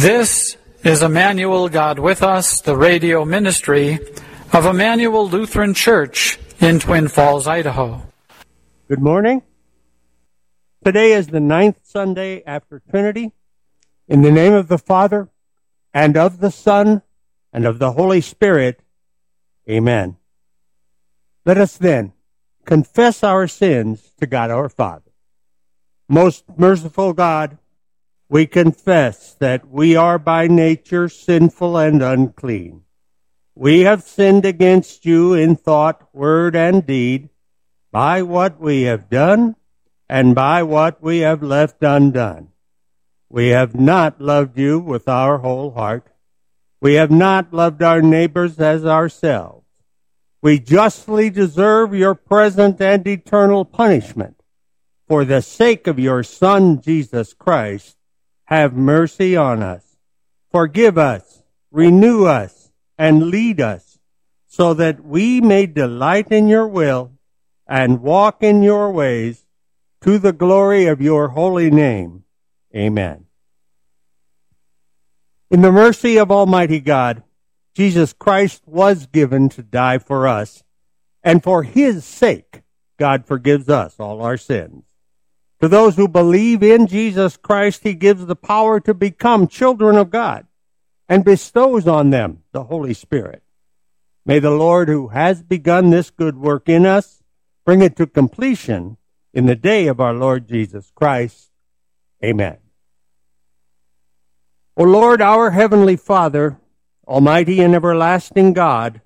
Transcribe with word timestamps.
This 0.00 0.56
is 0.82 1.02
Immanuel 1.02 1.68
God 1.68 1.98
with 1.98 2.22
Us, 2.22 2.62
the 2.62 2.74
radio 2.74 3.26
ministry 3.26 3.98
of 4.50 4.64
Immanuel 4.64 5.28
Lutheran 5.28 5.74
Church 5.74 6.38
in 6.58 6.80
Twin 6.80 7.06
Falls, 7.06 7.46
Idaho. 7.46 8.00
Good 8.88 9.02
morning. 9.02 9.42
Today 10.82 11.12
is 11.12 11.26
the 11.26 11.38
ninth 11.38 11.80
Sunday 11.82 12.42
after 12.46 12.80
Trinity. 12.88 13.32
In 14.08 14.22
the 14.22 14.30
name 14.30 14.54
of 14.54 14.68
the 14.68 14.78
Father, 14.78 15.28
and 15.92 16.16
of 16.16 16.40
the 16.40 16.50
Son, 16.50 17.02
and 17.52 17.66
of 17.66 17.78
the 17.78 17.92
Holy 17.92 18.22
Spirit. 18.22 18.80
Amen. 19.68 20.16
Let 21.44 21.58
us 21.58 21.76
then 21.76 22.14
confess 22.64 23.22
our 23.22 23.46
sins 23.46 24.12
to 24.18 24.26
God 24.26 24.50
our 24.50 24.70
Father. 24.70 25.12
Most 26.08 26.44
merciful 26.56 27.12
God, 27.12 27.58
we 28.30 28.46
confess 28.46 29.34
that 29.34 29.68
we 29.68 29.96
are 29.96 30.16
by 30.16 30.46
nature 30.46 31.08
sinful 31.08 31.76
and 31.76 32.00
unclean. 32.00 32.80
We 33.56 33.80
have 33.80 34.04
sinned 34.04 34.44
against 34.46 35.04
you 35.04 35.34
in 35.34 35.56
thought, 35.56 36.08
word, 36.14 36.54
and 36.54 36.86
deed, 36.86 37.28
by 37.90 38.22
what 38.22 38.60
we 38.60 38.82
have 38.82 39.10
done 39.10 39.56
and 40.08 40.32
by 40.32 40.62
what 40.62 41.02
we 41.02 41.18
have 41.18 41.42
left 41.42 41.82
undone. 41.82 42.50
We 43.28 43.48
have 43.48 43.74
not 43.74 44.20
loved 44.20 44.56
you 44.56 44.78
with 44.78 45.08
our 45.08 45.38
whole 45.38 45.72
heart. 45.72 46.06
We 46.80 46.94
have 46.94 47.10
not 47.10 47.52
loved 47.52 47.82
our 47.82 48.00
neighbors 48.00 48.60
as 48.60 48.86
ourselves. 48.86 49.66
We 50.40 50.60
justly 50.60 51.30
deserve 51.30 51.94
your 51.94 52.14
present 52.14 52.80
and 52.80 53.04
eternal 53.08 53.64
punishment. 53.64 54.40
For 55.08 55.24
the 55.24 55.42
sake 55.42 55.88
of 55.88 55.98
your 55.98 56.22
Son, 56.22 56.80
Jesus 56.80 57.34
Christ, 57.34 57.96
have 58.50 58.74
mercy 58.74 59.36
on 59.36 59.62
us. 59.62 59.96
Forgive 60.50 60.98
us, 60.98 61.44
renew 61.70 62.24
us, 62.24 62.72
and 62.98 63.28
lead 63.28 63.60
us, 63.60 64.00
so 64.48 64.74
that 64.74 65.04
we 65.04 65.40
may 65.40 65.66
delight 65.66 66.32
in 66.32 66.48
your 66.48 66.66
will 66.66 67.12
and 67.66 68.02
walk 68.02 68.42
in 68.42 68.62
your 68.62 68.90
ways 68.90 69.46
to 70.00 70.18
the 70.18 70.32
glory 70.32 70.86
of 70.86 71.00
your 71.00 71.28
holy 71.28 71.70
name. 71.70 72.24
Amen. 72.74 73.26
In 75.50 75.62
the 75.62 75.70
mercy 75.70 76.16
of 76.16 76.32
Almighty 76.32 76.80
God, 76.80 77.22
Jesus 77.74 78.12
Christ 78.12 78.62
was 78.66 79.06
given 79.06 79.48
to 79.50 79.62
die 79.62 79.98
for 79.98 80.26
us, 80.26 80.64
and 81.22 81.42
for 81.42 81.62
his 81.62 82.04
sake, 82.04 82.62
God 82.98 83.26
forgives 83.26 83.68
us 83.68 84.00
all 84.00 84.20
our 84.22 84.36
sins. 84.36 84.89
To 85.60 85.68
those 85.68 85.96
who 85.96 86.08
believe 86.08 86.62
in 86.62 86.86
Jesus 86.86 87.36
Christ, 87.36 87.82
he 87.82 87.94
gives 87.94 88.24
the 88.26 88.36
power 88.36 88.80
to 88.80 88.94
become 88.94 89.46
children 89.46 89.96
of 89.96 90.10
God 90.10 90.46
and 91.08 91.24
bestows 91.24 91.86
on 91.86 92.10
them 92.10 92.42
the 92.52 92.64
Holy 92.64 92.94
Spirit. 92.94 93.42
May 94.24 94.38
the 94.38 94.50
Lord 94.50 94.88
who 94.88 95.08
has 95.08 95.42
begun 95.42 95.90
this 95.90 96.10
good 96.10 96.38
work 96.38 96.68
in 96.68 96.86
us 96.86 97.22
bring 97.64 97.82
it 97.82 97.96
to 97.96 98.06
completion 98.06 98.96
in 99.34 99.46
the 99.46 99.56
day 99.56 99.86
of 99.86 100.00
our 100.00 100.14
Lord 100.14 100.48
Jesus 100.48 100.90
Christ. 100.94 101.50
Amen. 102.24 102.56
O 104.76 104.84
Lord, 104.84 105.20
our 105.20 105.50
heavenly 105.50 105.96
Father, 105.96 106.58
almighty 107.06 107.60
and 107.60 107.74
everlasting 107.74 108.54
God, 108.54 109.02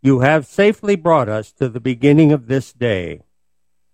you 0.00 0.20
have 0.20 0.46
safely 0.46 0.96
brought 0.96 1.28
us 1.28 1.52
to 1.52 1.68
the 1.68 1.80
beginning 1.80 2.32
of 2.32 2.46
this 2.46 2.72
day. 2.72 3.20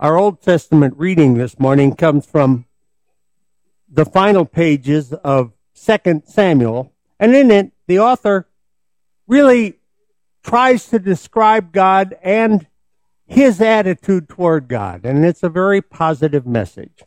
Our 0.00 0.16
Old 0.16 0.42
Testament 0.42 0.94
reading 0.96 1.34
this 1.34 1.58
morning 1.58 1.96
comes 1.96 2.24
from 2.24 2.66
the 3.88 4.04
final 4.04 4.44
pages 4.44 5.12
of 5.12 5.54
2 5.74 6.22
Samuel, 6.24 6.92
and 7.18 7.34
in 7.34 7.50
it, 7.50 7.72
the 7.88 7.98
author 7.98 8.46
really 9.26 9.80
tries 10.44 10.86
to 10.90 11.00
describe 11.00 11.72
God 11.72 12.16
and 12.22 12.68
his 13.26 13.60
attitude 13.60 14.28
toward 14.28 14.68
God, 14.68 15.04
and 15.04 15.24
it's 15.24 15.42
a 15.42 15.48
very 15.48 15.82
positive 15.82 16.46
message. 16.46 17.02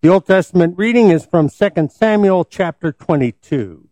The 0.00 0.08
Old 0.08 0.26
Testament 0.26 0.76
reading 0.76 1.10
is 1.10 1.24
from 1.24 1.48
2 1.48 1.90
Samuel 1.92 2.44
chapter 2.44 2.90
22. 2.90 3.86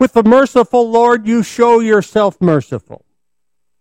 With 0.00 0.14
the 0.14 0.24
merciful 0.24 0.90
Lord, 0.90 1.28
you 1.28 1.44
show 1.44 1.78
yourself 1.78 2.40
merciful 2.40 3.04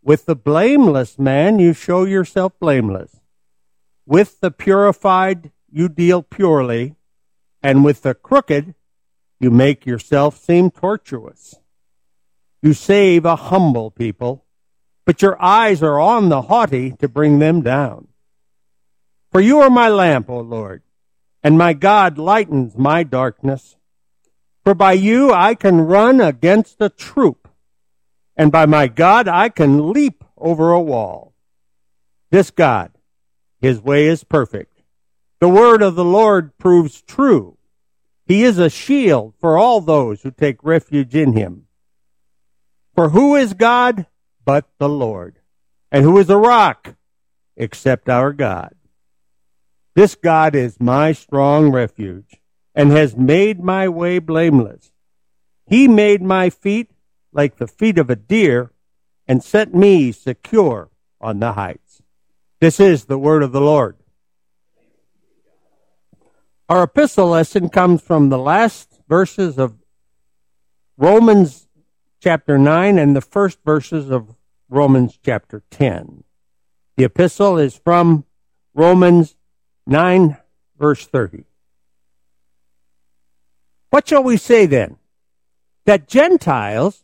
with 0.07 0.25
the 0.25 0.35
blameless 0.37 1.19
man, 1.19 1.59
you 1.59 1.73
show 1.73 2.05
yourself 2.05 2.57
blameless. 2.61 3.19
With 4.05 4.39
the 4.39 4.51
purified, 4.51 5.51
you 5.69 5.89
deal 5.89 6.23
purely. 6.23 6.95
And 7.61 7.83
with 7.83 8.03
the 8.03 8.13
crooked, 8.13 8.73
you 9.41 9.51
make 9.51 9.85
yourself 9.85 10.37
seem 10.37 10.71
tortuous. 10.71 11.55
You 12.61 12.73
save 12.73 13.25
a 13.25 13.35
humble 13.35 13.91
people, 13.91 14.45
but 15.03 15.21
your 15.21 15.35
eyes 15.43 15.83
are 15.83 15.99
on 15.99 16.29
the 16.29 16.43
haughty 16.43 16.91
to 16.99 17.09
bring 17.09 17.39
them 17.39 17.61
down. 17.61 18.07
For 19.33 19.41
you 19.41 19.59
are 19.59 19.69
my 19.69 19.89
lamp, 19.89 20.29
O 20.29 20.39
Lord, 20.39 20.83
and 21.43 21.57
my 21.57 21.73
God 21.73 22.17
lightens 22.17 22.77
my 22.77 23.03
darkness. 23.03 23.75
For 24.63 24.73
by 24.73 24.93
you 24.93 25.33
I 25.33 25.53
can 25.53 25.81
run 25.81 26.21
against 26.21 26.79
a 26.79 26.87
troop 26.87 27.46
and 28.37 28.51
by 28.51 28.67
my 28.67 28.87
God, 28.87 29.27
I 29.27 29.49
can 29.49 29.91
leap 29.91 30.23
over 30.37 30.71
a 30.71 30.79
wall. 30.79 31.33
This 32.29 32.51
God, 32.51 32.91
his 33.59 33.81
way 33.81 34.05
is 34.05 34.23
perfect. 34.23 34.83
The 35.39 35.49
word 35.49 35.81
of 35.81 35.95
the 35.95 36.05
Lord 36.05 36.57
proves 36.57 37.01
true. 37.01 37.57
He 38.25 38.43
is 38.43 38.59
a 38.59 38.69
shield 38.69 39.33
for 39.39 39.57
all 39.57 39.81
those 39.81 40.21
who 40.21 40.31
take 40.31 40.63
refuge 40.63 41.15
in 41.15 41.33
him. 41.33 41.63
For 42.93 43.09
who 43.09 43.35
is 43.35 43.53
God 43.53 44.05
but 44.45 44.67
the 44.77 44.89
Lord? 44.89 45.39
And 45.91 46.03
who 46.03 46.17
is 46.17 46.29
a 46.29 46.37
rock 46.37 46.95
except 47.55 48.09
our 48.09 48.33
God? 48.33 48.75
This 49.95 50.13
God 50.13 50.55
is 50.55 50.79
my 50.79 51.11
strong 51.11 51.71
refuge 51.71 52.39
and 52.75 52.91
has 52.91 53.15
made 53.15 53.63
my 53.63 53.87
way 53.87 54.19
blameless. 54.19 54.91
He 55.65 55.87
made 55.87 56.21
my 56.21 56.49
feet 56.49 56.91
like 57.37 57.57
the 57.57 57.67
feet 57.67 57.99
of 57.99 58.09
a 58.09 58.15
deer 58.15 58.71
and 59.27 59.43
set 59.43 59.73
me 59.73 60.11
secure 60.11 60.89
on 61.21 61.39
the 61.39 61.53
heights. 61.53 62.01
This 62.59 62.79
is 62.79 63.05
the 63.05 63.19
word 63.19 63.43
of 63.43 63.51
the 63.51 63.61
Lord. 63.61 63.95
Our 66.67 66.83
epistle 66.83 67.27
lesson 67.27 67.69
comes 67.69 68.01
from 68.01 68.29
the 68.29 68.39
last 68.39 68.99
verses 69.07 69.59
of 69.59 69.75
Romans 70.97 71.67
chapter 72.19 72.57
9 72.57 72.97
and 72.97 73.15
the 73.15 73.21
first 73.21 73.59
verses 73.63 74.09
of 74.09 74.35
Romans 74.67 75.17
chapter 75.23 75.61
10. 75.69 76.23
The 76.97 77.03
epistle 77.03 77.59
is 77.59 77.77
from 77.77 78.25
Romans 78.73 79.35
9 79.85 80.37
verse 80.79 81.05
30. 81.05 81.43
What 83.91 84.07
shall 84.07 84.23
we 84.23 84.37
say 84.37 84.65
then? 84.65 84.97
That 85.85 86.07
Gentiles 86.07 87.03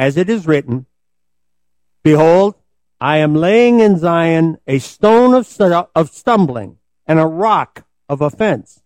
as 0.00 0.16
it 0.16 0.30
is 0.30 0.46
written, 0.46 0.86
Behold, 2.02 2.54
I 3.02 3.18
am 3.18 3.34
laying 3.34 3.80
in 3.80 3.98
Zion 3.98 4.56
a 4.66 4.78
stone 4.78 5.34
of, 5.34 5.60
of 5.94 6.08
stumbling 6.08 6.78
and 7.06 7.20
a 7.20 7.26
rock 7.26 7.84
of 8.08 8.22
offense. 8.22 8.80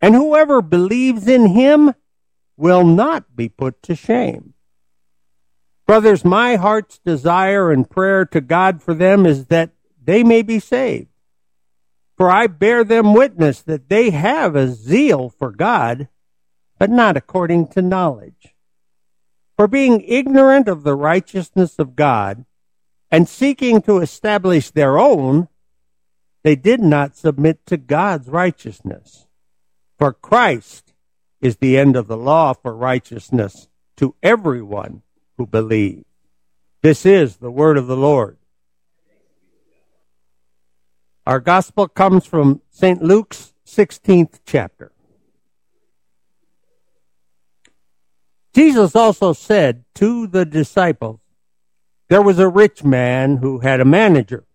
And 0.00 0.16
whoever 0.16 0.60
believes 0.60 1.28
in 1.28 1.46
him 1.46 1.94
will 2.56 2.84
not 2.84 3.36
be 3.36 3.48
put 3.48 3.80
to 3.84 3.94
shame. 3.94 4.54
Brothers, 5.86 6.24
my 6.24 6.56
heart's 6.56 6.98
desire 6.98 7.70
and 7.70 7.88
prayer 7.88 8.24
to 8.24 8.40
God 8.40 8.82
for 8.82 8.94
them 8.94 9.26
is 9.26 9.46
that 9.46 9.70
they 10.02 10.24
may 10.24 10.42
be 10.42 10.58
saved. 10.58 11.06
For 12.16 12.32
I 12.32 12.48
bear 12.48 12.82
them 12.82 13.14
witness 13.14 13.62
that 13.62 13.88
they 13.88 14.10
have 14.10 14.56
a 14.56 14.66
zeal 14.66 15.28
for 15.28 15.52
God, 15.52 16.08
but 16.80 16.90
not 16.90 17.16
according 17.16 17.68
to 17.68 17.80
knowledge. 17.80 18.56
For 19.58 19.66
being 19.66 20.04
ignorant 20.06 20.68
of 20.68 20.84
the 20.84 20.94
righteousness 20.94 21.80
of 21.80 21.96
God, 21.96 22.44
and 23.10 23.28
seeking 23.28 23.82
to 23.82 23.98
establish 23.98 24.70
their 24.70 25.00
own, 25.00 25.48
they 26.44 26.54
did 26.54 26.78
not 26.78 27.16
submit 27.16 27.66
to 27.66 27.76
God's 27.76 28.28
righteousness. 28.28 29.26
For 29.98 30.12
Christ 30.12 30.94
is 31.40 31.56
the 31.56 31.76
end 31.76 31.96
of 31.96 32.06
the 32.06 32.16
law 32.16 32.52
for 32.52 32.72
righteousness 32.72 33.66
to 33.96 34.14
everyone 34.22 35.02
who 35.36 35.44
believes. 35.44 36.04
This 36.80 37.04
is 37.04 37.38
the 37.38 37.50
word 37.50 37.76
of 37.76 37.88
the 37.88 37.96
Lord. 37.96 38.38
Our 41.26 41.40
gospel 41.40 41.88
comes 41.88 42.24
from 42.24 42.62
St. 42.70 43.02
Luke's 43.02 43.54
16th 43.66 44.38
chapter. 44.46 44.92
Jesus 48.58 48.96
also 48.96 49.32
said 49.32 49.84
to 49.94 50.26
the 50.26 50.44
disciples, 50.44 51.20
there 52.08 52.20
was 52.20 52.40
a 52.40 52.48
rich 52.48 52.82
man 52.82 53.36
who 53.36 53.60
had 53.60 53.78
a 53.78 53.84
manager, 53.84 54.48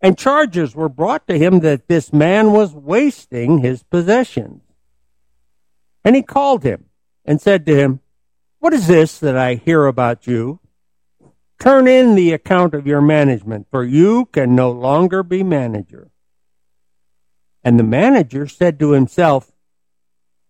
and 0.00 0.18
charges 0.18 0.74
were 0.74 0.88
brought 0.88 1.28
to 1.28 1.38
him 1.38 1.60
that 1.60 1.86
this 1.86 2.12
man 2.12 2.50
was 2.50 2.74
wasting 2.74 3.58
his 3.58 3.84
possessions. 3.84 4.62
And 6.04 6.16
he 6.16 6.22
called 6.22 6.64
him 6.64 6.86
and 7.24 7.40
said 7.40 7.66
to 7.66 7.76
him, 7.76 8.00
what 8.58 8.74
is 8.74 8.88
this 8.88 9.20
that 9.20 9.36
I 9.36 9.54
hear 9.54 9.86
about 9.86 10.26
you? 10.26 10.58
Turn 11.60 11.86
in 11.86 12.16
the 12.16 12.32
account 12.32 12.74
of 12.74 12.84
your 12.84 13.00
management, 13.00 13.68
for 13.70 13.84
you 13.84 14.24
can 14.32 14.56
no 14.56 14.72
longer 14.72 15.22
be 15.22 15.44
manager. 15.44 16.10
And 17.62 17.78
the 17.78 17.84
manager 17.84 18.48
said 18.48 18.80
to 18.80 18.90
himself, 18.90 19.52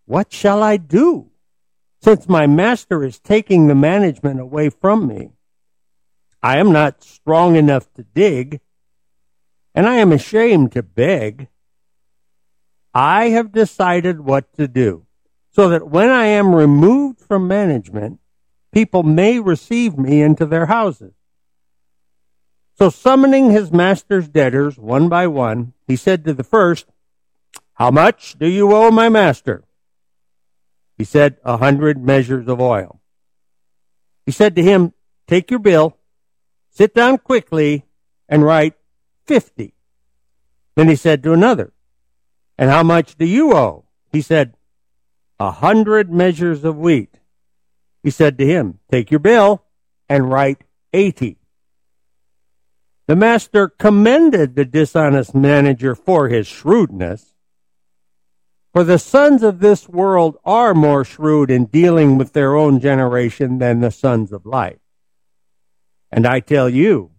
What 0.07 0.33
shall 0.33 0.63
I 0.63 0.79
do, 0.79 1.30
since 2.01 2.29
my 2.29 2.47
master 2.47 3.05
is 3.05 3.19
taking 3.19 3.67
the 3.67 3.75
management 3.75 4.41
away 4.41 4.71
from 4.71 5.07
me? 5.07 5.33
I 6.43 6.59
am 6.59 6.73
not 6.73 7.05
strong 7.05 7.57
enough 7.57 7.93
to 7.95 8.03
dig, 8.03 8.61
and 9.75 9.87
I 9.87 9.97
am 9.97 10.13
ashamed 10.13 10.73
to 10.73 10.83
beg. 10.83 11.49
I 12.95 13.29
have 13.29 13.53
decided 13.53 14.21
what 14.21 14.53
to 14.55 14.67
do 14.67 15.07
so 15.51 15.69
that 15.69 15.89
when 15.89 16.09
I 16.09 16.27
am 16.27 16.55
removed 16.55 17.21
from 17.21 17.49
management, 17.49 18.21
people 18.73 19.03
may 19.03 19.39
receive 19.39 19.99
me 19.99 20.23
into 20.23 20.47
their 20.47 20.67
houses. 20.67 21.13
So 22.79 22.89
summoning 22.89 23.51
his 23.51 23.71
master's 23.71 24.29
debtors 24.29 24.79
one 24.79 25.09
by 25.09 25.27
one, 25.27 25.75
he 25.87 25.97
said 25.97 26.25
to 26.25 26.33
the 26.33 26.45
first, 26.45 26.87
How 27.75 27.91
much 27.91 28.39
do 28.39 28.49
you 28.49 28.73
owe 28.75 28.91
my 28.91 29.09
master? 29.09 29.65
He 31.01 31.05
said, 31.05 31.39
A 31.47 31.57
hundred 31.57 32.05
measures 32.05 32.47
of 32.47 32.61
oil. 32.61 33.01
He 34.27 34.33
said 34.33 34.55
to 34.57 34.63
him, 34.63 34.93
Take 35.27 35.51
your 35.51 35.59
bill, 35.59 35.97
sit 36.69 36.95
down 36.95 37.17
quickly, 37.17 37.87
and 38.29 38.45
write 38.45 38.75
fifty. 39.27 39.73
Then 40.77 40.91
he 40.91 40.97
said 40.97 41.23
to 41.23 41.33
another, 41.33 41.73
And 42.59 42.69
how 42.69 42.83
much 42.83 43.17
do 43.17 43.25
you 43.25 43.55
owe? 43.57 43.87
He 44.13 44.21
said, 44.21 44.53
a 45.39 45.51
hundred 45.51 46.13
measures 46.13 46.65
of 46.65 46.77
wheat. 46.77 47.15
He 48.03 48.11
said 48.11 48.37
to 48.37 48.45
him, 48.45 48.81
Take 48.91 49.11
your 49.11 49.21
bill 49.21 49.65
and 50.07 50.31
write 50.31 50.65
eighty. 50.93 51.39
The 53.07 53.17
master 53.17 53.69
commended 53.69 54.55
the 54.55 54.67
dishonest 54.67 55.35
manager 55.35 55.95
for 55.95 56.29
his 56.29 56.47
shrewdness. 56.47 57.30
For 58.73 58.85
the 58.85 58.99
sons 58.99 59.43
of 59.43 59.59
this 59.59 59.89
world 59.89 60.37
are 60.45 60.75
more 60.75 61.05
shrewd 61.05 61.51
in 61.51 61.67
dealing 61.67 62.17
with 62.17 62.33
their 62.33 62.55
own 62.55 62.79
generation 62.79 63.59
than 63.59 63.81
the 63.81 63.91
sons 63.91 64.33
of 64.33 64.47
light. 64.47 64.79
And 66.13 66.27
I 66.27 66.41
tell 66.41 66.69
you, 66.69 67.11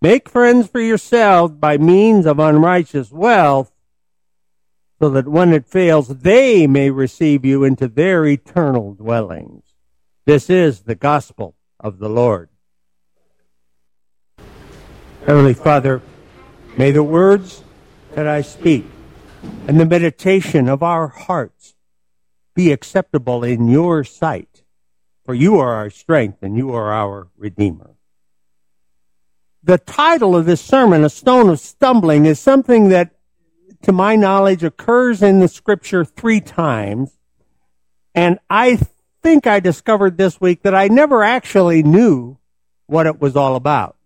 make 0.00 0.28
friends 0.28 0.68
for 0.68 0.80
yourselves 0.80 1.54
by 1.54 1.76
means 1.76 2.24
of 2.24 2.38
unrighteous 2.38 3.12
wealth 3.12 3.72
so 5.00 5.10
that 5.10 5.28
when 5.28 5.52
it 5.52 5.66
fails, 5.66 6.08
they 6.08 6.66
may 6.66 6.90
receive 6.90 7.44
you 7.44 7.62
into 7.62 7.86
their 7.86 8.24
eternal 8.26 8.94
dwellings. 8.94 9.64
This 10.24 10.48
is 10.48 10.82
the 10.82 10.94
gospel 10.94 11.56
of 11.78 11.98
the 11.98 12.08
Lord. 12.08 12.48
Heavenly 15.26 15.54
Father, 15.54 16.00
may 16.78 16.90
the 16.90 17.02
words 17.02 17.62
that 18.14 18.26
I 18.26 18.40
speak 18.40 18.86
and 19.66 19.78
the 19.78 19.86
meditation 19.86 20.68
of 20.68 20.82
our 20.82 21.08
hearts 21.08 21.74
be 22.54 22.72
acceptable 22.72 23.44
in 23.44 23.68
your 23.68 24.04
sight, 24.04 24.62
for 25.24 25.34
you 25.34 25.58
are 25.58 25.74
our 25.74 25.90
strength 25.90 26.38
and 26.42 26.56
you 26.56 26.72
are 26.72 26.92
our 26.92 27.28
Redeemer. 27.36 27.96
The 29.62 29.78
title 29.78 30.34
of 30.34 30.46
this 30.46 30.60
sermon, 30.60 31.04
A 31.04 31.10
Stone 31.10 31.50
of 31.50 31.60
Stumbling, 31.60 32.26
is 32.26 32.40
something 32.40 32.88
that 32.88 33.12
to 33.82 33.92
my 33.92 34.16
knowledge, 34.16 34.64
occurs 34.64 35.22
in 35.22 35.40
the 35.40 35.48
scripture 35.48 36.04
three 36.04 36.40
times. 36.40 37.16
And 38.14 38.38
I 38.50 38.78
think 39.22 39.46
I 39.46 39.60
discovered 39.60 40.16
this 40.16 40.40
week 40.40 40.62
that 40.62 40.74
I 40.74 40.88
never 40.88 41.22
actually 41.22 41.82
knew 41.82 42.38
what 42.86 43.06
it 43.06 43.20
was 43.20 43.36
all 43.36 43.56
about. 43.56 43.96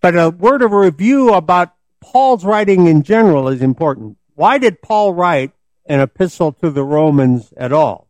But 0.00 0.16
a 0.16 0.30
word 0.30 0.62
of 0.62 0.72
review 0.72 1.32
about 1.32 1.74
Paul's 2.12 2.44
writing 2.44 2.86
in 2.86 3.02
general 3.02 3.48
is 3.48 3.60
important. 3.60 4.16
Why 4.34 4.58
did 4.58 4.80
Paul 4.80 5.12
write 5.12 5.52
an 5.86 6.00
epistle 6.00 6.52
to 6.52 6.70
the 6.70 6.84
Romans 6.84 7.52
at 7.56 7.72
all? 7.72 8.08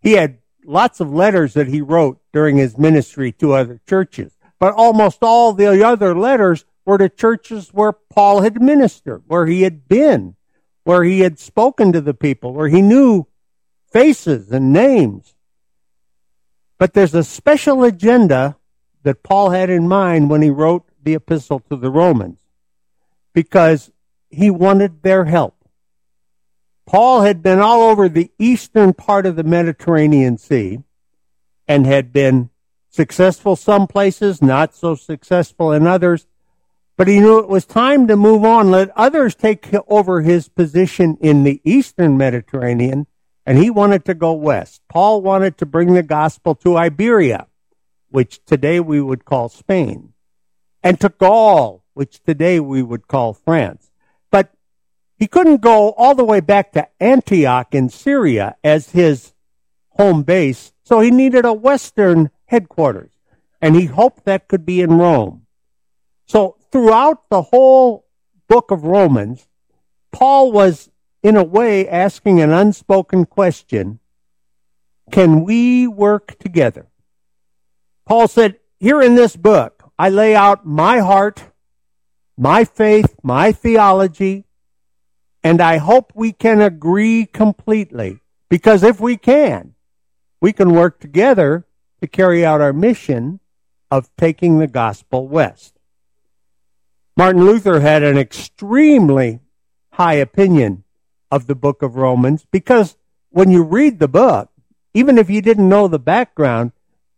He 0.00 0.14
had 0.14 0.38
lots 0.64 0.98
of 0.98 1.12
letters 1.12 1.54
that 1.54 1.68
he 1.68 1.80
wrote 1.80 2.20
during 2.32 2.56
his 2.56 2.76
ministry 2.76 3.30
to 3.32 3.52
other 3.52 3.80
churches, 3.88 4.36
but 4.58 4.74
almost 4.74 5.18
all 5.22 5.52
the 5.52 5.86
other 5.86 6.16
letters 6.16 6.64
were 6.84 6.98
to 6.98 7.08
churches 7.08 7.68
where 7.72 7.92
Paul 7.92 8.42
had 8.42 8.60
ministered, 8.60 9.22
where 9.28 9.46
he 9.46 9.62
had 9.62 9.86
been, 9.86 10.34
where 10.82 11.04
he 11.04 11.20
had 11.20 11.38
spoken 11.38 11.92
to 11.92 12.00
the 12.00 12.14
people, 12.14 12.52
where 12.52 12.68
he 12.68 12.82
knew 12.82 13.28
faces 13.92 14.50
and 14.50 14.72
names. 14.72 15.36
But 16.76 16.92
there's 16.92 17.14
a 17.14 17.22
special 17.22 17.84
agenda 17.84 18.56
that 19.04 19.22
Paul 19.22 19.50
had 19.50 19.70
in 19.70 19.86
mind 19.86 20.28
when 20.28 20.42
he 20.42 20.50
wrote 20.50 20.88
the 21.00 21.14
epistle 21.14 21.60
to 21.70 21.76
the 21.76 21.90
Romans, 21.90 22.38
because 23.32 23.90
he 24.30 24.50
wanted 24.50 25.02
their 25.02 25.24
help. 25.24 25.56
Paul 26.86 27.22
had 27.22 27.42
been 27.42 27.60
all 27.60 27.82
over 27.82 28.08
the 28.08 28.30
eastern 28.38 28.92
part 28.92 29.26
of 29.26 29.36
the 29.36 29.44
Mediterranean 29.44 30.36
Sea 30.36 30.80
and 31.68 31.86
had 31.86 32.12
been 32.12 32.50
successful 32.90 33.56
some 33.56 33.86
places, 33.86 34.42
not 34.42 34.74
so 34.74 34.94
successful 34.94 35.72
in 35.72 35.86
others, 35.86 36.26
but 36.96 37.08
he 37.08 37.20
knew 37.20 37.38
it 37.38 37.48
was 37.48 37.64
time 37.64 38.06
to 38.06 38.16
move 38.16 38.44
on, 38.44 38.70
let 38.70 38.90
others 38.96 39.34
take 39.34 39.70
over 39.88 40.20
his 40.20 40.48
position 40.48 41.16
in 41.20 41.44
the 41.44 41.60
eastern 41.64 42.18
Mediterranean, 42.18 43.06
and 43.46 43.58
he 43.58 43.70
wanted 43.70 44.04
to 44.04 44.14
go 44.14 44.32
west. 44.32 44.82
Paul 44.88 45.22
wanted 45.22 45.56
to 45.58 45.66
bring 45.66 45.94
the 45.94 46.02
gospel 46.02 46.54
to 46.56 46.76
Iberia, 46.76 47.46
which 48.10 48.44
today 48.44 48.78
we 48.78 49.00
would 49.00 49.24
call 49.24 49.48
Spain, 49.48 50.12
and 50.82 51.00
to 51.00 51.08
Gaul, 51.08 51.81
which 51.94 52.22
today 52.22 52.60
we 52.60 52.82
would 52.82 53.08
call 53.08 53.32
France. 53.32 53.90
But 54.30 54.52
he 55.18 55.26
couldn't 55.26 55.60
go 55.60 55.92
all 55.92 56.14
the 56.14 56.24
way 56.24 56.40
back 56.40 56.72
to 56.72 56.88
Antioch 57.00 57.74
in 57.74 57.88
Syria 57.88 58.56
as 58.64 58.90
his 58.90 59.34
home 59.90 60.22
base, 60.22 60.72
so 60.82 61.00
he 61.00 61.10
needed 61.10 61.44
a 61.44 61.52
western 61.52 62.30
headquarters, 62.46 63.12
and 63.60 63.76
he 63.76 63.86
hoped 63.86 64.24
that 64.24 64.48
could 64.48 64.64
be 64.64 64.80
in 64.80 64.98
Rome. 64.98 65.46
So 66.26 66.56
throughout 66.70 67.28
the 67.28 67.42
whole 67.42 68.06
book 68.48 68.70
of 68.70 68.84
Romans, 68.84 69.48
Paul 70.10 70.50
was 70.52 70.90
in 71.22 71.36
a 71.36 71.44
way 71.44 71.88
asking 71.88 72.40
an 72.40 72.50
unspoken 72.50 73.26
question. 73.26 74.00
Can 75.10 75.44
we 75.44 75.86
work 75.86 76.38
together? 76.38 76.88
Paul 78.06 78.28
said, 78.28 78.58
here 78.80 79.00
in 79.00 79.14
this 79.14 79.36
book, 79.36 79.84
I 79.98 80.08
lay 80.08 80.34
out 80.34 80.66
my 80.66 80.98
heart, 80.98 81.51
my 82.36 82.64
faith, 82.64 83.16
my 83.22 83.52
theology, 83.52 84.44
and 85.42 85.60
I 85.60 85.78
hope 85.78 86.12
we 86.14 86.32
can 86.32 86.60
agree 86.60 87.26
completely. 87.26 88.20
Because 88.48 88.82
if 88.82 89.00
we 89.00 89.16
can, 89.16 89.74
we 90.40 90.52
can 90.52 90.74
work 90.74 91.00
together 91.00 91.66
to 92.00 92.06
carry 92.06 92.44
out 92.44 92.60
our 92.60 92.72
mission 92.72 93.40
of 93.90 94.10
taking 94.16 94.58
the 94.58 94.66
gospel 94.66 95.26
west. 95.28 95.78
Martin 97.16 97.44
Luther 97.44 97.80
had 97.80 98.02
an 98.02 98.18
extremely 98.18 99.40
high 99.92 100.14
opinion 100.14 100.84
of 101.30 101.46
the 101.46 101.54
book 101.54 101.82
of 101.82 101.96
Romans 101.96 102.46
because 102.50 102.96
when 103.30 103.50
you 103.50 103.62
read 103.62 103.98
the 103.98 104.08
book, 104.08 104.50
even 104.94 105.18
if 105.18 105.30
you 105.30 105.40
didn't 105.40 105.68
know 105.68 105.88
the 105.88 105.98
background, 105.98 106.72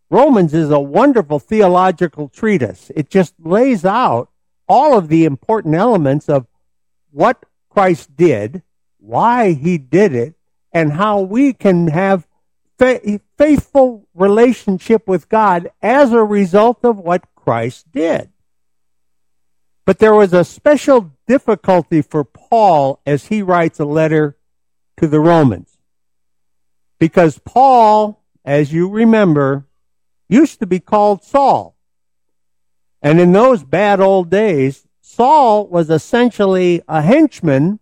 Romans 0.09 0.53
is 0.53 0.69
a 0.69 0.79
wonderful 0.79 1.39
theological 1.39 2.29
treatise. 2.29 2.91
It 2.95 3.09
just 3.09 3.33
lays 3.39 3.83
out 3.83 4.29
all 4.67 4.97
of 4.97 5.07
the 5.07 5.25
important 5.25 5.75
elements 5.75 6.29
of 6.29 6.47
what 7.11 7.45
Christ 7.69 8.15
did, 8.15 8.63
why 8.97 9.53
he 9.53 9.77
did 9.77 10.13
it, 10.13 10.35
and 10.71 10.93
how 10.93 11.21
we 11.21 11.53
can 11.53 11.87
have 11.87 12.27
fa- 12.77 13.19
faithful 13.37 14.07
relationship 14.13 15.07
with 15.07 15.29
God 15.29 15.71
as 15.81 16.11
a 16.11 16.23
result 16.23 16.83
of 16.83 16.97
what 16.97 17.23
Christ 17.35 17.91
did. 17.91 18.29
But 19.85 19.99
there 19.99 20.15
was 20.15 20.33
a 20.33 20.43
special 20.43 21.11
difficulty 21.27 22.01
for 22.01 22.23
Paul 22.23 22.99
as 23.05 23.27
he 23.27 23.41
writes 23.41 23.79
a 23.79 23.85
letter 23.85 24.35
to 24.97 25.07
the 25.07 25.19
Romans. 25.19 25.77
Because 26.99 27.39
Paul, 27.39 28.23
as 28.43 28.73
you 28.73 28.89
remember, 28.89 29.67
used 30.27 30.59
to 30.59 30.65
be 30.65 30.79
called 30.79 31.23
Saul. 31.23 31.74
And 33.05 33.21
in 33.21 33.33
those 33.33 33.63
bad 33.63 33.99
old 33.99 34.31
days, 34.31 34.87
Saul 34.99 35.67
was 35.67 35.91
essentially 35.91 36.81
a 36.87 37.03
henchman 37.03 37.79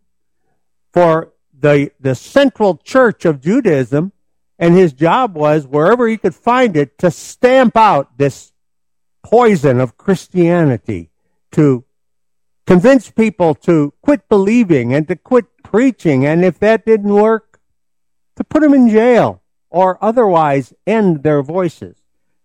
for 0.91 1.31
the, 1.57 1.91
the 1.97 2.13
central 2.13 2.75
church 2.75 3.23
of 3.23 3.39
Judaism, 3.39 4.11
and 4.59 4.75
his 4.75 4.91
job 4.91 5.33
was, 5.33 5.65
wherever 5.65 6.09
he 6.09 6.17
could 6.17 6.35
find 6.35 6.75
it, 6.75 6.97
to 6.97 7.09
stamp 7.09 7.77
out 7.77 8.17
this 8.17 8.51
poison 9.23 9.79
of 9.79 9.95
Christianity, 9.95 11.09
to 11.53 11.85
convince 12.67 13.09
people 13.09 13.55
to 13.55 13.93
quit 14.01 14.27
believing 14.27 14.93
and 14.93 15.07
to 15.07 15.15
quit 15.15 15.45
preaching, 15.63 16.25
and 16.25 16.43
if 16.43 16.59
that 16.59 16.85
didn't 16.85 17.13
work, 17.13 17.61
to 18.35 18.43
put 18.43 18.61
them 18.61 18.73
in 18.73 18.89
jail 18.89 19.41
or 19.69 19.97
otherwise 20.03 20.73
end 20.85 21.23
their 21.23 21.41
voices. 21.41 21.95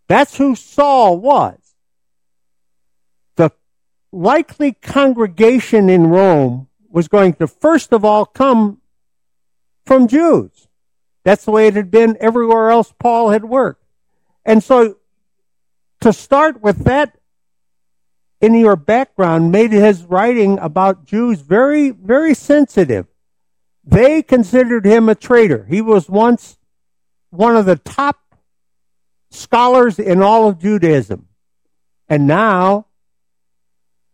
That's 0.07 0.37
who 0.37 0.55
Saul 0.55 1.19
was. 1.19 1.68
Likely 4.11 4.73
congregation 4.73 5.89
in 5.89 6.07
Rome 6.07 6.69
was 6.91 7.09
going 7.09 7.35
to 7.35 7.47
first 7.47 7.93
of 7.93 8.05
all 8.05 8.25
come 8.25 8.81
from 9.85 10.09
Jews. 10.09 10.69
That's 11.25 11.45
the 11.45 11.51
way 11.51 11.67
it 11.67 11.75
had 11.75 11.91
been 11.91 12.17
everywhere 12.21 12.71
else 12.71 12.93
Paul 12.99 13.31
had 13.31 13.45
worked. 13.45 13.85
And 14.45 14.63
so 14.63 14.97
to 16.01 16.13
start 16.13 16.63
with 16.63 16.85
that 16.85 17.19
in 18.41 18.55
your 18.55 18.77
background 18.77 19.51
made 19.51 19.73
his 19.73 20.05
writing 20.05 20.59
about 20.59 21.05
Jews 21.05 21.41
very, 21.41 21.91
very 21.91 22.35
sensitive. 22.35 23.07
They 23.85 24.23
considered 24.23 24.85
him 24.85 25.09
a 25.09 25.15
traitor. 25.15 25.67
He 25.69 25.81
was 25.81 26.09
once 26.09 26.59
one 27.31 27.57
of 27.57 27.67
the 27.67 27.77
top 27.77 28.19
scholars 29.31 29.99
in 29.99 30.23
all 30.23 30.49
of 30.49 30.59
Judaism. 30.59 31.27
And 32.09 32.27
now 32.27 32.87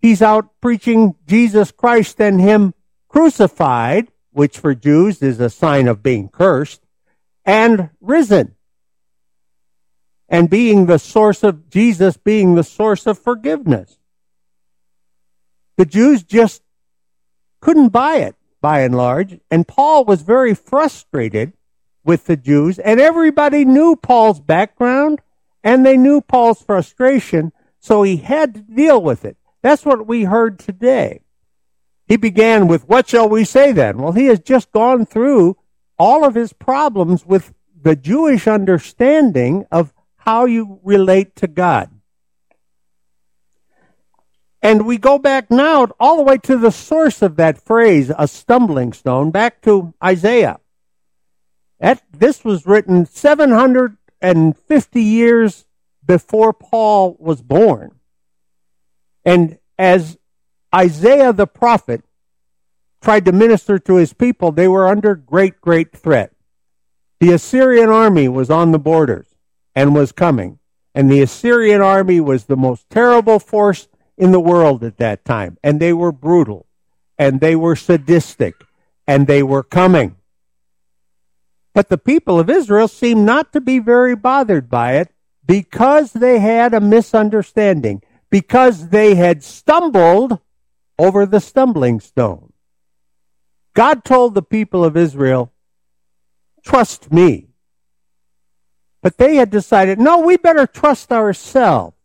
he's 0.04 0.20
out 0.20 0.60
preaching 0.60 1.14
Jesus 1.26 1.72
Christ 1.72 2.20
and 2.20 2.38
him 2.38 2.74
crucified, 3.08 4.08
which 4.32 4.58
for 4.58 4.74
Jews 4.74 5.22
is 5.22 5.40
a 5.40 5.48
sign 5.48 5.88
of 5.88 6.02
being 6.02 6.28
cursed, 6.28 6.82
and 7.46 7.88
risen. 8.02 8.54
And 10.28 10.50
being 10.50 10.84
the 10.84 10.98
source 10.98 11.42
of 11.42 11.70
Jesus 11.70 12.18
being 12.18 12.54
the 12.54 12.64
source 12.64 13.06
of 13.06 13.18
forgiveness. 13.18 13.98
The 15.78 15.86
Jews 15.86 16.22
just 16.22 16.62
couldn't 17.62 17.88
buy 17.88 18.16
it 18.16 18.36
by 18.60 18.80
and 18.80 18.94
large, 18.94 19.40
and 19.50 19.66
Paul 19.66 20.04
was 20.04 20.20
very 20.20 20.54
frustrated 20.54 21.54
with 22.04 22.26
the 22.26 22.36
Jews, 22.36 22.78
and 22.78 23.00
everybody 23.00 23.64
knew 23.64 23.96
Paul's 23.96 24.40
background 24.40 25.22
and 25.62 25.86
they 25.86 25.96
knew 25.96 26.20
Paul's 26.20 26.60
frustration, 26.60 27.52
so 27.80 28.02
he 28.02 28.18
had 28.18 28.52
to 28.52 28.60
deal 28.60 29.00
with 29.00 29.24
it. 29.24 29.38
That's 29.64 29.84
what 29.86 30.06
we 30.06 30.24
heard 30.24 30.58
today. 30.58 31.22
He 32.06 32.18
began 32.18 32.68
with, 32.68 32.86
What 32.86 33.08
shall 33.08 33.30
we 33.30 33.46
say 33.46 33.72
then? 33.72 33.96
Well, 33.96 34.12
he 34.12 34.26
has 34.26 34.40
just 34.40 34.70
gone 34.72 35.06
through 35.06 35.56
all 35.98 36.22
of 36.22 36.34
his 36.34 36.52
problems 36.52 37.24
with 37.24 37.54
the 37.80 37.96
Jewish 37.96 38.46
understanding 38.46 39.64
of 39.72 39.94
how 40.16 40.44
you 40.44 40.80
relate 40.84 41.34
to 41.36 41.46
God. 41.46 41.90
And 44.60 44.84
we 44.84 44.98
go 44.98 45.18
back 45.18 45.50
now 45.50 45.86
all 45.98 46.18
the 46.18 46.24
way 46.24 46.36
to 46.36 46.58
the 46.58 46.70
source 46.70 47.22
of 47.22 47.36
that 47.36 47.58
phrase, 47.58 48.12
a 48.18 48.28
stumbling 48.28 48.92
stone, 48.92 49.30
back 49.30 49.62
to 49.62 49.94
Isaiah. 50.04 50.60
That, 51.80 52.02
this 52.12 52.44
was 52.44 52.66
written 52.66 53.06
750 53.06 55.02
years 55.02 55.64
before 56.04 56.52
Paul 56.52 57.16
was 57.18 57.40
born. 57.40 57.92
And 59.24 59.58
as 59.78 60.18
Isaiah 60.74 61.32
the 61.32 61.46
prophet 61.46 62.02
tried 63.02 63.24
to 63.26 63.32
minister 63.32 63.78
to 63.78 63.96
his 63.96 64.12
people, 64.12 64.52
they 64.52 64.68
were 64.68 64.86
under 64.86 65.14
great, 65.14 65.60
great 65.60 65.92
threat. 65.92 66.32
The 67.20 67.32
Assyrian 67.32 67.88
army 67.88 68.28
was 68.28 68.50
on 68.50 68.72
the 68.72 68.78
borders 68.78 69.28
and 69.74 69.94
was 69.94 70.12
coming. 70.12 70.58
And 70.94 71.10
the 71.10 71.22
Assyrian 71.22 71.80
army 71.80 72.20
was 72.20 72.44
the 72.44 72.56
most 72.56 72.88
terrible 72.90 73.38
force 73.38 73.88
in 74.16 74.32
the 74.32 74.40
world 74.40 74.84
at 74.84 74.98
that 74.98 75.24
time. 75.24 75.58
And 75.62 75.80
they 75.80 75.92
were 75.92 76.12
brutal. 76.12 76.66
And 77.18 77.40
they 77.40 77.56
were 77.56 77.76
sadistic. 77.76 78.54
And 79.06 79.26
they 79.26 79.42
were 79.42 79.62
coming. 79.62 80.16
But 81.72 81.88
the 81.88 81.98
people 81.98 82.38
of 82.38 82.48
Israel 82.48 82.88
seemed 82.88 83.26
not 83.26 83.52
to 83.52 83.60
be 83.60 83.80
very 83.80 84.14
bothered 84.14 84.70
by 84.70 84.94
it 84.96 85.12
because 85.44 86.12
they 86.12 86.38
had 86.38 86.72
a 86.72 86.80
misunderstanding, 86.80 88.02
because 88.34 88.88
they 88.88 89.14
had 89.14 89.44
stumbled 89.44 90.40
over 90.98 91.24
the 91.24 91.38
stumbling 91.38 92.00
stone. 92.00 92.52
God 93.74 94.04
told 94.04 94.34
the 94.34 94.42
people 94.42 94.84
of 94.84 94.96
Israel, 94.96 95.52
trust 96.64 97.12
me. 97.12 97.50
But 99.02 99.18
they 99.18 99.36
had 99.36 99.50
decided, 99.50 100.00
no, 100.00 100.18
we 100.18 100.36
better 100.36 100.66
trust 100.66 101.12
ourselves. 101.12 101.96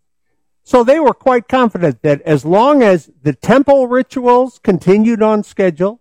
So 0.61 0.83
they 0.83 0.99
were 0.99 1.15
quite 1.15 1.47
confident 1.47 2.03
that 2.03 2.21
as 2.21 2.45
long 2.45 2.83
as 2.83 3.09
the 3.23 3.33
temple 3.33 3.87
rituals 3.87 4.59
continued 4.59 5.23
on 5.23 5.41
schedule, 5.41 5.99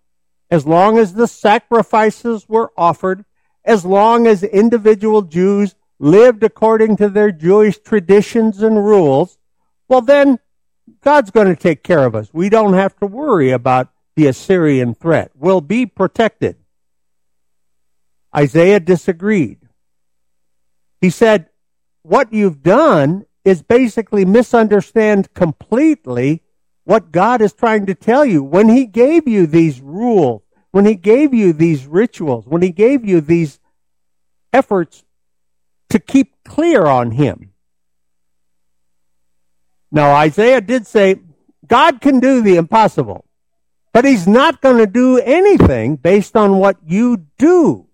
as 0.51 0.63
long 0.63 0.99
as 0.99 1.15
the 1.15 1.27
sacrifices 1.27 2.47
were 2.47 2.71
offered, 2.77 3.25
as 3.65 3.83
long 3.83 4.27
as 4.27 4.43
individual 4.43 5.23
Jews 5.23 5.73
lived 5.97 6.43
according 6.43 6.97
to 6.97 7.09
their 7.09 7.31
Jewish 7.31 7.79
traditions 7.79 8.61
and 8.61 8.85
rules, 8.85 9.38
well, 9.89 10.01
then 10.01 10.39
God's 11.01 11.31
going 11.31 11.47
to 11.47 11.55
take 11.55 11.83
care 11.83 12.05
of 12.05 12.15
us. 12.15 12.29
We 12.31 12.49
don't 12.49 12.73
have 12.73 12.95
to 12.97 13.07
worry 13.07 13.51
about 13.51 13.89
the 14.15 14.27
Assyrian 14.27 14.93
threat. 14.93 15.31
We'll 15.35 15.61
be 15.61 15.85
protected. 15.85 16.57
Isaiah 18.35 18.79
disagreed. 18.79 19.57
He 21.01 21.09
said, 21.09 21.49
What 22.03 22.31
you've 22.31 22.61
done 22.61 23.25
is 23.43 23.63
basically 23.63 24.25
misunderstand 24.25 25.33
completely 25.33 26.43
what 26.83 27.11
God 27.11 27.41
is 27.41 27.53
trying 27.53 27.85
to 27.87 27.95
tell 27.95 28.25
you. 28.25 28.43
When 28.43 28.69
He 28.69 28.85
gave 28.85 29.27
you 29.27 29.47
these 29.47 29.81
rules, 29.81 30.43
when 30.71 30.85
He 30.85 30.95
gave 30.95 31.33
you 31.33 31.53
these 31.53 31.87
rituals, 31.87 32.45
when 32.45 32.61
He 32.61 32.71
gave 32.71 33.05
you 33.05 33.21
these 33.21 33.59
efforts 34.53 35.03
to 35.89 35.99
keep 35.99 36.43
clear 36.43 36.85
on 36.85 37.11
Him. 37.11 37.48
Now, 39.91 40.13
Isaiah 40.15 40.61
did 40.61 40.85
say, 40.85 41.17
God 41.65 42.01
can 42.01 42.19
do 42.19 42.41
the 42.41 42.55
impossible, 42.55 43.25
but 43.93 44.05
He's 44.05 44.27
not 44.27 44.61
going 44.61 44.77
to 44.77 44.87
do 44.87 45.17
anything 45.19 45.95
based 45.95 46.35
on 46.35 46.57
what 46.57 46.77
you 46.85 47.25
do. 47.37 47.87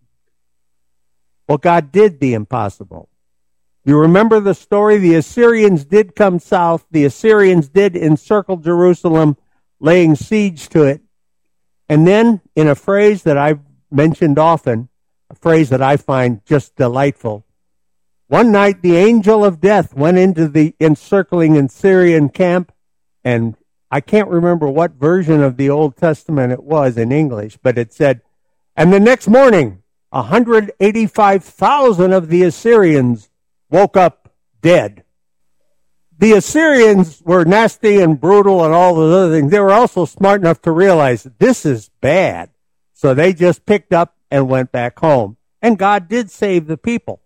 Well, 1.47 1.57
God 1.57 1.91
did 1.91 2.19
the 2.19 2.33
impossible. 2.33 3.09
You 3.85 3.99
remember 3.99 4.39
the 4.39 4.55
story? 4.55 4.97
The 4.97 5.15
Assyrians 5.15 5.85
did 5.85 6.15
come 6.15 6.39
south. 6.39 6.85
The 6.89 7.05
Assyrians 7.05 7.69
did 7.69 7.95
encircle 7.95 8.57
Jerusalem, 8.57 9.37
laying 9.79 10.15
siege 10.15 10.69
to 10.69 10.83
it. 10.83 11.01
And 11.87 12.07
then, 12.07 12.41
in 12.55 12.67
a 12.67 12.73
phrase 12.73 13.23
that 13.23 13.37
I've 13.37 13.59
mentioned 13.91 14.39
often, 14.39 14.89
a 15.29 15.35
phrase 15.35 15.69
that 15.69 15.83
I 15.83 15.97
find 15.97 16.43
just 16.45 16.75
delightful, 16.75 17.44
one 18.27 18.51
night 18.51 18.82
the 18.82 18.96
angel 18.96 19.46
of 19.46 19.62
death 19.62 19.94
went 19.94 20.17
into 20.17 20.48
the 20.48 20.74
encircling 20.79 21.58
Assyrian 21.58 22.29
camp, 22.29 22.72
and 23.24 23.55
I 23.91 24.01
can't 24.01 24.29
remember 24.29 24.67
what 24.67 24.94
version 24.94 25.44
of 25.44 25.58
the 25.58 25.70
Old 25.70 25.96
Testament 25.96 26.51
it 26.51 26.63
was 26.63 26.98
in 26.98 27.12
English, 27.12 27.58
but 27.62 27.77
it 27.77 27.94
said, 27.94 28.22
and 28.75 28.91
the 28.91 29.00
next 29.00 29.27
morning, 29.27 29.84
185,000 30.10 32.13
of 32.13 32.29
the 32.29 32.44
Assyrians 32.44 33.29
woke 33.70 33.96
up 33.96 34.34
dead. 34.62 35.03
The 36.17 36.34
Assyrians 36.34 37.22
were 37.24 37.46
nasty 37.46 38.01
and 38.01 38.20
brutal 38.20 38.63
and 38.63 38.74
all 38.74 38.96
those 38.96 39.13
other 39.13 39.38
things. 39.38 39.51
They 39.51 39.60
were 39.60 39.74
also 39.74 40.05
smart 40.05 40.41
enough 40.41 40.62
to 40.63 40.72
realize 40.72 41.27
this 41.39 41.65
is 41.65 41.89
bad. 42.01 42.50
So 42.94 43.13
they 43.13 43.34
just 43.34 43.65
picked 43.65 43.94
up 43.94 44.15
and 44.32 44.50
went 44.50 44.72
back 44.72 45.00
home. 45.00 45.38
and 45.62 45.77
God 45.77 46.08
did 46.08 46.29
save 46.29 46.67
the 46.67 46.77
people. 46.77 47.22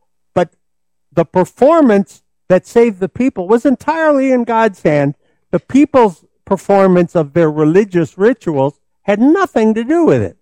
The 1.19 1.25
performance 1.25 2.23
that 2.47 2.65
saved 2.65 3.01
the 3.01 3.09
people 3.09 3.45
was 3.45 3.65
entirely 3.65 4.31
in 4.31 4.45
God's 4.45 4.81
hand. 4.83 5.15
The 5.51 5.59
people's 5.59 6.23
performance 6.45 7.13
of 7.13 7.33
their 7.33 7.51
religious 7.51 8.17
rituals 8.17 8.79
had 9.01 9.19
nothing 9.19 9.73
to 9.73 9.83
do 9.83 10.05
with 10.05 10.21
it. 10.21 10.38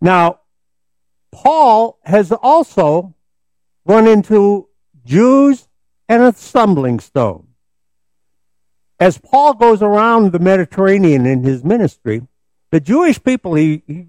Now, 0.00 0.40
Paul 1.32 1.98
has 2.04 2.32
also 2.32 3.14
run 3.84 4.08
into 4.08 4.70
Jews 5.04 5.68
and 6.08 6.22
a 6.22 6.32
stumbling 6.32 6.98
stone. 6.98 7.48
As 8.98 9.18
Paul 9.18 9.52
goes 9.52 9.82
around 9.82 10.32
the 10.32 10.38
Mediterranean 10.38 11.26
in 11.26 11.44
his 11.44 11.62
ministry, 11.62 12.26
the 12.70 12.80
Jewish 12.80 13.22
people 13.22 13.54
he, 13.54 13.82
he, 13.86 14.06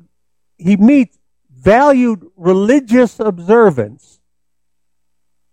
he 0.57 0.77
meets 0.77 1.19
valued 1.53 2.31
religious 2.37 3.19
observance, 3.19 4.20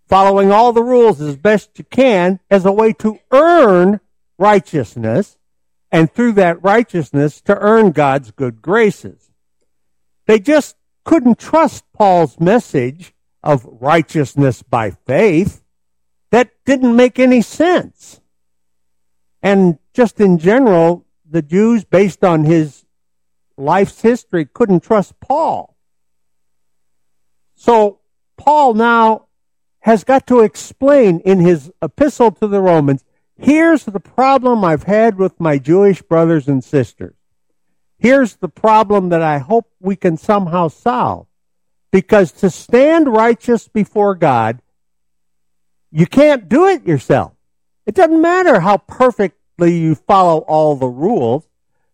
following 0.09 0.51
all 0.51 0.73
the 0.73 0.83
rules 0.83 1.21
as 1.21 1.37
best 1.37 1.77
you 1.77 1.85
can 1.85 2.39
as 2.49 2.65
a 2.65 2.71
way 2.71 2.91
to 2.93 3.19
earn 3.31 3.99
righteousness, 4.37 5.37
and 5.91 6.11
through 6.11 6.31
that 6.33 6.61
righteousness 6.63 7.41
to 7.41 7.57
earn 7.59 7.91
God's 7.91 8.31
good 8.31 8.61
graces. 8.61 9.31
They 10.25 10.39
just 10.39 10.75
couldn't 11.03 11.39
trust 11.39 11.83
Paul's 11.93 12.39
message 12.39 13.13
of 13.43 13.65
righteousness 13.65 14.61
by 14.61 14.91
faith. 14.91 15.63
That 16.31 16.51
didn't 16.65 16.95
make 16.95 17.17
any 17.17 17.41
sense. 17.41 18.21
And 19.41 19.79
just 19.93 20.19
in 20.19 20.37
general, 20.37 21.05
the 21.27 21.41
Jews, 21.41 21.83
based 21.83 22.23
on 22.23 22.43
his 22.43 22.85
life's 23.57 24.01
history, 24.01 24.45
couldn't 24.45 24.83
trust 24.83 25.19
Paul. 25.19 25.75
So 27.55 27.99
Paul 28.37 28.73
now 28.75 29.28
has 29.81 30.03
got 30.03 30.27
to 30.27 30.41
explain 30.41 31.19
in 31.21 31.39
his 31.39 31.71
epistle 31.81 32.31
to 32.31 32.47
the 32.47 32.61
Romans, 32.61 33.03
here's 33.37 33.85
the 33.85 33.99
problem 33.99 34.63
I've 34.63 34.83
had 34.83 35.17
with 35.17 35.39
my 35.39 35.57
Jewish 35.57 36.01
brothers 36.01 36.47
and 36.47 36.63
sisters. 36.63 37.15
Here's 37.97 38.37
the 38.37 38.49
problem 38.49 39.09
that 39.09 39.21
I 39.21 39.39
hope 39.39 39.71
we 39.79 39.95
can 39.95 40.17
somehow 40.17 40.69
solve. 40.69 41.27
Because 41.91 42.31
to 42.33 42.49
stand 42.49 43.07
righteous 43.07 43.67
before 43.67 44.15
God, 44.15 44.61
you 45.91 46.05
can't 46.05 46.47
do 46.47 46.67
it 46.67 46.85
yourself. 46.85 47.33
It 47.85 47.95
doesn't 47.95 48.21
matter 48.21 48.59
how 48.59 48.77
perfectly 48.77 49.77
you 49.77 49.95
follow 49.95 50.39
all 50.39 50.75
the 50.75 50.87
rules. 50.87 51.47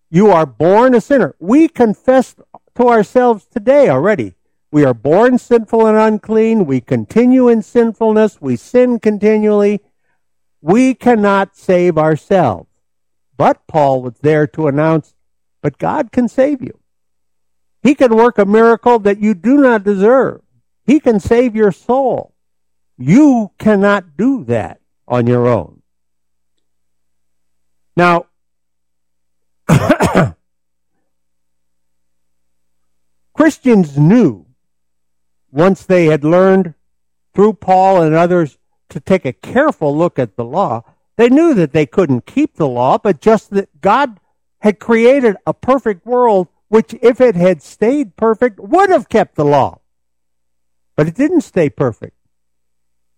You 0.09 0.31
are 0.31 0.45
born 0.45 0.93
a 0.93 1.01
sinner. 1.01 1.35
We 1.39 1.67
confess 1.67 2.35
to 2.75 2.89
ourselves 2.89 3.45
today 3.45 3.89
already. 3.89 4.35
We 4.75 4.83
are 4.83 4.93
born 4.93 5.37
sinful 5.37 5.87
and 5.87 5.95
unclean. 5.95 6.65
We 6.65 6.81
continue 6.81 7.47
in 7.47 7.61
sinfulness. 7.61 8.41
We 8.41 8.57
sin 8.57 8.99
continually. 8.99 9.79
We 10.59 10.93
cannot 10.93 11.55
save 11.55 11.97
ourselves. 11.97 12.67
But 13.37 13.65
Paul 13.67 14.01
was 14.01 14.15
there 14.21 14.45
to 14.47 14.67
announce, 14.67 15.13
but 15.61 15.77
God 15.77 16.11
can 16.11 16.27
save 16.27 16.61
you. 16.61 16.77
He 17.83 17.95
can 17.95 18.17
work 18.17 18.37
a 18.37 18.43
miracle 18.43 18.99
that 18.99 19.21
you 19.21 19.33
do 19.33 19.55
not 19.55 19.85
deserve. 19.85 20.41
He 20.83 20.99
can 20.99 21.21
save 21.21 21.55
your 21.55 21.71
soul. 21.71 22.33
You 22.97 23.51
cannot 23.57 24.17
do 24.17 24.43
that 24.43 24.81
on 25.07 25.25
your 25.25 25.47
own. 25.47 25.83
Now, 27.95 28.25
Christians 33.33 33.97
knew 33.97 34.44
once 35.55 35.85
they 35.85 36.07
had 36.07 36.25
learned 36.25 36.73
through 37.33 37.53
Paul 37.53 38.01
and 38.01 38.13
others 38.13 38.57
to 38.89 38.99
take 38.99 39.25
a 39.25 39.31
careful 39.31 39.95
look 39.97 40.19
at 40.19 40.35
the 40.35 40.43
law, 40.43 40.83
they 41.15 41.29
knew 41.29 41.53
that 41.53 41.71
they 41.71 41.85
couldn't 41.85 42.25
keep 42.25 42.55
the 42.55 42.67
law, 42.67 42.97
but 42.97 43.21
just 43.21 43.51
that 43.51 43.79
God 43.79 44.19
had 44.59 44.79
created 44.79 45.37
a 45.47 45.53
perfect 45.53 46.05
world 46.05 46.49
which, 46.67 46.93
if 47.01 47.21
it 47.21 47.35
had 47.35 47.61
stayed 47.61 48.17
perfect, 48.17 48.59
would 48.59 48.89
have 48.89 49.07
kept 49.07 49.35
the 49.35 49.45
law. 49.45 49.79
But 50.97 51.07
it 51.07 51.15
didn't 51.15 51.41
stay 51.41 51.69
perfect. 51.69 52.17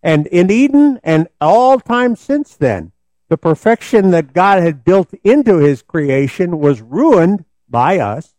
And 0.04 0.28
in 0.28 0.52
Eden 0.52 1.00
and 1.04 1.28
all 1.42 1.80
time 1.80 2.16
since 2.16 2.56
then, 2.56 2.92
the 3.30 3.38
perfection 3.38 4.12
that 4.12 4.34
God 4.34 4.62
had 4.62 4.86
built 4.86 5.12
into 5.24 5.58
his 5.58 5.82
creation 5.82 6.60
was 6.60 6.82
ruined 6.82 7.46
by 7.68 7.98
us, 7.98 8.36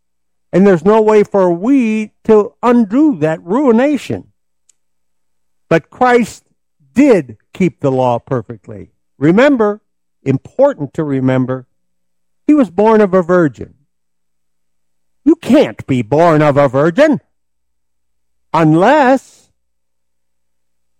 and 0.52 0.66
there's 0.66 0.84
no 0.84 1.00
way 1.00 1.24
for 1.24 1.52
we 1.52 2.12
to 2.24 2.54
undo 2.62 3.18
that 3.18 3.42
ruination. 3.42 4.32
But 5.68 5.90
Christ 5.90 6.44
did 6.94 7.36
keep 7.52 7.80
the 7.80 7.90
law 7.90 8.18
perfectly. 8.18 8.90
Remember, 9.18 9.82
important 10.22 10.94
to 10.94 11.04
remember, 11.04 11.66
he 12.46 12.54
was 12.54 12.70
born 12.70 13.00
of 13.00 13.12
a 13.12 13.22
virgin. 13.22 13.74
You 15.24 15.36
can't 15.36 15.86
be 15.86 16.00
born 16.00 16.40
of 16.40 16.56
a 16.56 16.68
virgin 16.68 17.20
unless 18.54 19.50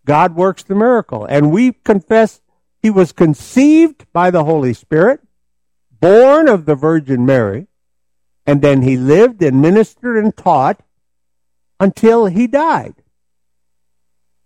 God 0.05 0.37
works 0.37 0.63
the 0.63 0.75
miracle. 0.75 1.25
And 1.25 1.51
we 1.51 1.73
confess 1.73 2.41
he 2.83 2.91
was 2.91 3.13
conceived 3.13 4.07
by 4.13 4.31
the 4.31 4.45
Holy 4.45 4.73
Spirit, 4.75 5.21
born 6.01 6.49
of 6.49 6.65
the 6.65 6.75
Virgin 6.75 7.27
Mary, 7.27 7.67
and 8.49 8.63
then 8.63 8.81
he 8.81 8.97
lived 8.97 9.43
and 9.43 9.61
ministered 9.61 10.17
and 10.17 10.35
taught 10.35 10.81
until 11.79 12.25
he 12.25 12.47
died. 12.47 12.95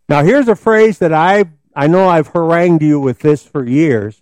Now 0.09 0.25
here's 0.25 0.49
a 0.49 0.57
phrase 0.57 0.99
that 0.99 1.13
I 1.13 1.45
I 1.77 1.87
know 1.87 2.09
I've 2.09 2.27
harangued 2.27 2.83
you 2.83 2.99
with 2.99 3.21
this 3.21 3.45
for 3.45 3.65
years, 3.65 4.21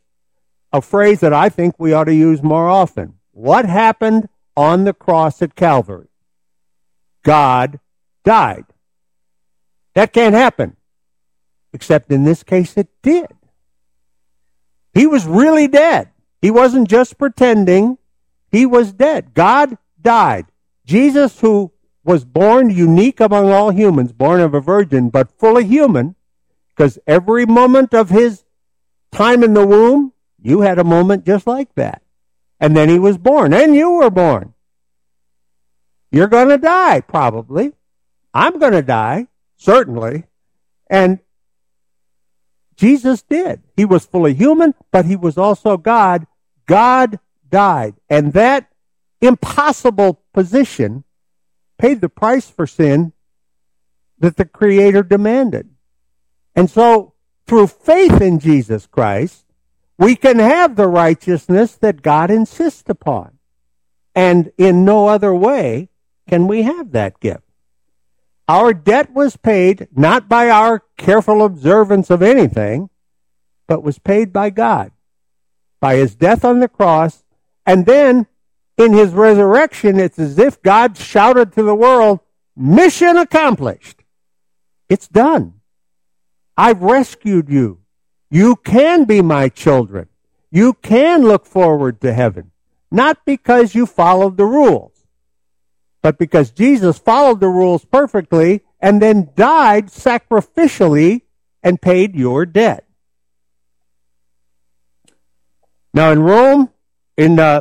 a 0.70 0.82
phrase 0.82 1.20
that 1.20 1.32
I 1.32 1.48
think 1.48 1.76
we 1.78 1.94
ought 1.94 2.04
to 2.04 2.14
use 2.14 2.42
more 2.42 2.68
often. 2.68 3.14
What 3.32 3.64
happened 3.64 4.28
on 4.54 4.84
the 4.84 4.92
cross 4.92 5.40
at 5.40 5.54
Calvary? 5.54 6.10
God 7.22 7.80
died. 8.22 8.66
That 9.94 10.12
can't 10.12 10.34
happen. 10.34 10.76
Except 11.72 12.12
in 12.12 12.24
this 12.24 12.42
case 12.42 12.76
it 12.76 12.88
did. 13.02 13.32
He 14.92 15.06
was 15.06 15.24
really 15.24 15.68
dead. 15.68 16.10
He 16.42 16.50
wasn't 16.50 16.86
just 16.86 17.16
pretending. 17.16 17.96
He 18.50 18.66
was 18.66 18.92
dead. 18.92 19.34
God 19.34 19.78
died. 20.00 20.46
Jesus, 20.84 21.40
who 21.40 21.72
was 22.04 22.24
born 22.24 22.70
unique 22.70 23.20
among 23.20 23.50
all 23.50 23.70
humans, 23.70 24.12
born 24.12 24.40
of 24.40 24.54
a 24.54 24.60
virgin, 24.60 25.10
but 25.10 25.38
fully 25.38 25.64
human, 25.64 26.16
because 26.74 26.98
every 27.06 27.46
moment 27.46 27.94
of 27.94 28.10
his 28.10 28.44
time 29.12 29.42
in 29.44 29.54
the 29.54 29.66
womb, 29.66 30.12
you 30.42 30.62
had 30.62 30.78
a 30.78 30.84
moment 30.84 31.26
just 31.26 31.46
like 31.46 31.74
that. 31.74 32.02
And 32.58 32.76
then 32.76 32.88
he 32.88 32.98
was 32.98 33.18
born, 33.18 33.52
and 33.52 33.74
you 33.74 33.90
were 33.90 34.10
born. 34.10 34.54
You're 36.10 36.26
going 36.26 36.48
to 36.48 36.58
die, 36.58 37.00
probably. 37.00 37.72
I'm 38.34 38.58
going 38.58 38.72
to 38.72 38.82
die, 38.82 39.28
certainly. 39.56 40.24
And 40.88 41.20
Jesus 42.76 43.22
did. 43.22 43.62
He 43.76 43.84
was 43.84 44.06
fully 44.06 44.34
human, 44.34 44.74
but 44.90 45.04
he 45.04 45.16
was 45.16 45.38
also 45.38 45.76
God. 45.76 46.26
God 46.66 47.18
died. 47.50 47.94
And 48.08 48.32
that 48.32 48.70
impossible 49.20 50.22
position 50.32 51.04
paid 51.78 52.00
the 52.00 52.08
price 52.08 52.48
for 52.48 52.66
sin 52.66 53.12
that 54.18 54.36
the 54.36 54.44
Creator 54.44 55.02
demanded. 55.04 55.70
And 56.54 56.70
so, 56.70 57.14
through 57.46 57.68
faith 57.68 58.20
in 58.20 58.38
Jesus 58.38 58.86
Christ, 58.86 59.44
we 59.98 60.16
can 60.16 60.38
have 60.38 60.76
the 60.76 60.88
righteousness 60.88 61.74
that 61.76 62.02
God 62.02 62.30
insists 62.30 62.88
upon. 62.88 63.38
And 64.14 64.52
in 64.56 64.84
no 64.84 65.08
other 65.08 65.34
way 65.34 65.88
can 66.28 66.46
we 66.46 66.62
have 66.62 66.92
that 66.92 67.20
gift. 67.20 67.44
Our 68.48 68.72
debt 68.72 69.12
was 69.12 69.36
paid 69.36 69.88
not 69.94 70.28
by 70.28 70.50
our 70.50 70.82
careful 70.96 71.44
observance 71.44 72.10
of 72.10 72.22
anything, 72.22 72.90
but 73.68 73.84
was 73.84 73.98
paid 73.98 74.32
by 74.32 74.50
God, 74.50 74.90
by 75.80 75.96
his 75.96 76.16
death 76.16 76.44
on 76.44 76.58
the 76.58 76.68
cross. 76.68 77.24
And 77.70 77.86
then 77.86 78.26
in 78.76 78.92
his 78.92 79.12
resurrection, 79.12 80.00
it's 80.00 80.18
as 80.18 80.38
if 80.38 80.60
God 80.62 80.96
shouted 80.96 81.52
to 81.52 81.62
the 81.62 81.74
world, 81.74 82.20
mission 82.56 83.16
accomplished. 83.16 84.02
It's 84.88 85.08
done. 85.08 85.54
I've 86.56 86.82
rescued 86.82 87.48
you. 87.48 87.80
You 88.30 88.56
can 88.56 89.04
be 89.04 89.22
my 89.22 89.48
children. 89.48 90.08
You 90.50 90.74
can 90.74 91.22
look 91.22 91.46
forward 91.46 92.00
to 92.00 92.12
heaven. 92.12 92.50
Not 92.90 93.24
because 93.24 93.74
you 93.74 93.86
followed 93.86 94.36
the 94.36 94.46
rules 94.46 95.00
but 96.02 96.18
because 96.18 96.50
Jesus 96.50 96.98
followed 96.98 97.40
the 97.40 97.48
rules 97.48 97.84
perfectly 97.84 98.62
and 98.80 99.02
then 99.02 99.30
died 99.36 99.86
sacrificially 99.86 101.22
and 101.62 101.80
paid 101.80 102.14
your 102.14 102.46
debt. 102.46 102.86
Now 105.92 106.12
in 106.12 106.22
Rome, 106.22 106.70
in 107.20 107.38
uh, 107.38 107.60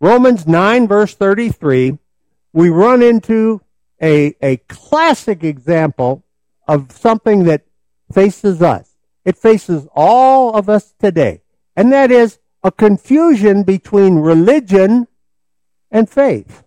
Romans 0.00 0.46
9 0.46 0.88
verse 0.88 1.14
33, 1.14 1.98
we 2.54 2.70
run 2.70 3.02
into 3.02 3.60
a, 4.00 4.34
a 4.40 4.56
classic 4.66 5.44
example 5.44 6.24
of 6.66 6.90
something 6.90 7.44
that 7.44 7.66
faces 8.14 8.62
us. 8.62 8.96
It 9.26 9.36
faces 9.36 9.86
all 9.94 10.56
of 10.56 10.70
us 10.70 10.94
today. 10.98 11.42
And 11.76 11.92
that 11.92 12.10
is 12.10 12.38
a 12.62 12.72
confusion 12.72 13.62
between 13.62 14.16
religion 14.16 15.06
and 15.90 16.08
faith. 16.08 16.64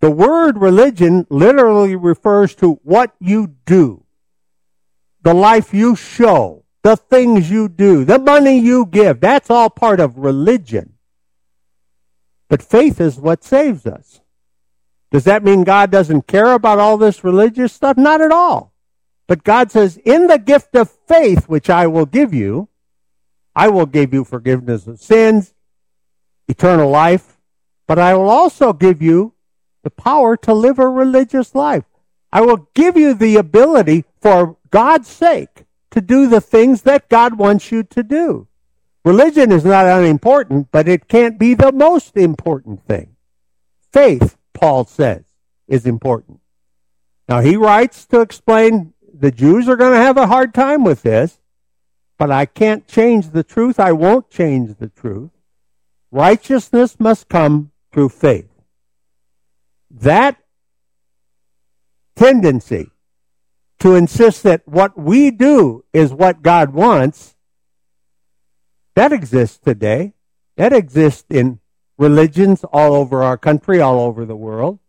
The 0.00 0.10
word 0.10 0.58
religion 0.58 1.26
literally 1.30 1.96
refers 1.96 2.54
to 2.56 2.80
what 2.82 3.14
you 3.18 3.54
do, 3.64 4.04
the 5.22 5.32
life 5.32 5.72
you 5.72 5.96
show, 5.96 6.66
the 6.82 6.96
things 6.96 7.50
you 7.50 7.70
do, 7.70 8.04
the 8.04 8.18
money 8.18 8.58
you 8.58 8.84
give. 8.84 9.20
That's 9.20 9.48
all 9.48 9.70
part 9.70 10.00
of 10.00 10.18
religion. 10.18 10.92
But 12.48 12.62
faith 12.62 13.00
is 13.00 13.18
what 13.18 13.44
saves 13.44 13.86
us. 13.86 14.20
Does 15.10 15.24
that 15.24 15.44
mean 15.44 15.64
God 15.64 15.90
doesn't 15.90 16.26
care 16.26 16.52
about 16.52 16.78
all 16.78 16.96
this 16.98 17.24
religious 17.24 17.72
stuff? 17.72 17.96
Not 17.96 18.20
at 18.20 18.32
all. 18.32 18.72
But 19.26 19.44
God 19.44 19.70
says, 19.70 19.98
in 19.98 20.26
the 20.26 20.38
gift 20.38 20.74
of 20.74 20.90
faith, 20.90 21.48
which 21.48 21.68
I 21.68 21.86
will 21.86 22.06
give 22.06 22.32
you, 22.32 22.68
I 23.54 23.68
will 23.68 23.86
give 23.86 24.14
you 24.14 24.24
forgiveness 24.24 24.86
of 24.86 25.00
sins, 25.00 25.54
eternal 26.46 26.90
life, 26.90 27.38
but 27.86 27.98
I 27.98 28.14
will 28.14 28.30
also 28.30 28.72
give 28.72 29.02
you 29.02 29.34
the 29.82 29.90
power 29.90 30.36
to 30.38 30.54
live 30.54 30.78
a 30.78 30.88
religious 30.88 31.54
life. 31.54 31.84
I 32.32 32.40
will 32.40 32.68
give 32.74 32.96
you 32.96 33.14
the 33.14 33.36
ability 33.36 34.04
for 34.20 34.56
God's 34.70 35.08
sake 35.08 35.64
to 35.90 36.00
do 36.00 36.26
the 36.26 36.40
things 36.40 36.82
that 36.82 37.08
God 37.08 37.38
wants 37.38 37.72
you 37.72 37.82
to 37.82 38.02
do. 38.02 38.47
Religion 39.08 39.50
is 39.50 39.64
not 39.64 39.86
unimportant, 39.86 40.68
but 40.70 40.86
it 40.86 41.08
can't 41.08 41.38
be 41.38 41.54
the 41.54 41.72
most 41.72 42.14
important 42.14 42.86
thing. 42.86 43.16
Faith, 43.90 44.36
Paul 44.52 44.84
says, 44.84 45.24
is 45.66 45.86
important. 45.86 46.40
Now 47.26 47.40
he 47.40 47.56
writes 47.56 48.04
to 48.08 48.20
explain 48.20 48.92
the 49.10 49.30
Jews 49.30 49.66
are 49.66 49.76
going 49.76 49.94
to 49.94 50.04
have 50.04 50.18
a 50.18 50.26
hard 50.26 50.52
time 50.52 50.84
with 50.84 51.04
this, 51.04 51.40
but 52.18 52.30
I 52.30 52.44
can't 52.44 52.86
change 52.86 53.30
the 53.30 53.42
truth. 53.42 53.80
I 53.80 53.92
won't 53.92 54.28
change 54.28 54.76
the 54.76 54.90
truth. 54.90 55.30
Righteousness 56.10 57.00
must 57.00 57.30
come 57.30 57.70
through 57.90 58.10
faith. 58.10 58.50
That 59.90 60.36
tendency 62.14 62.90
to 63.78 63.94
insist 63.94 64.42
that 64.42 64.68
what 64.68 64.98
we 64.98 65.30
do 65.30 65.86
is 65.94 66.12
what 66.12 66.42
God 66.42 66.74
wants, 66.74 67.36
that 68.98 69.12
exists 69.12 69.58
today. 69.58 70.12
That 70.56 70.72
exists 70.72 71.26
in 71.30 71.60
religions 71.98 72.64
all 72.64 72.94
over 72.94 73.22
our 73.22 73.38
country, 73.38 73.80
all 73.80 74.00
over 74.00 74.24
the 74.24 74.34
world. 74.34 74.80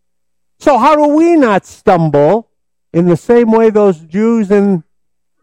So 0.58 0.78
how 0.78 0.96
do 0.96 1.14
we 1.14 1.36
not 1.36 1.64
stumble 1.64 2.50
in 2.92 3.06
the 3.06 3.16
same 3.16 3.52
way 3.52 3.70
those 3.70 4.00
Jews 4.00 4.50
in, 4.50 4.82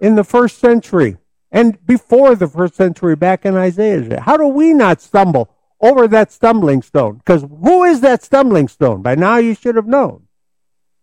in 0.02 0.16
the 0.16 0.26
first 0.26 0.60
century 0.60 1.16
and 1.50 1.84
before 1.86 2.36
the 2.36 2.48
first 2.48 2.76
century 2.76 3.16
back 3.16 3.46
in 3.46 3.56
Isaiah? 3.56 4.20
How 4.20 4.36
do 4.36 4.48
we 4.48 4.74
not 4.74 5.00
stumble 5.00 5.50
over 5.80 6.06
that 6.10 6.34
stumbling 6.34 6.82
stone? 6.82 7.20
Because 7.20 7.44
who 7.44 7.86
is 7.86 8.02
that 8.02 8.22
stumbling 8.22 8.68
stone? 8.68 9.02
By 9.02 9.16
now 9.16 9.38
you 9.38 9.56
should 9.56 9.76
have 9.76 9.88
known. 9.88 10.28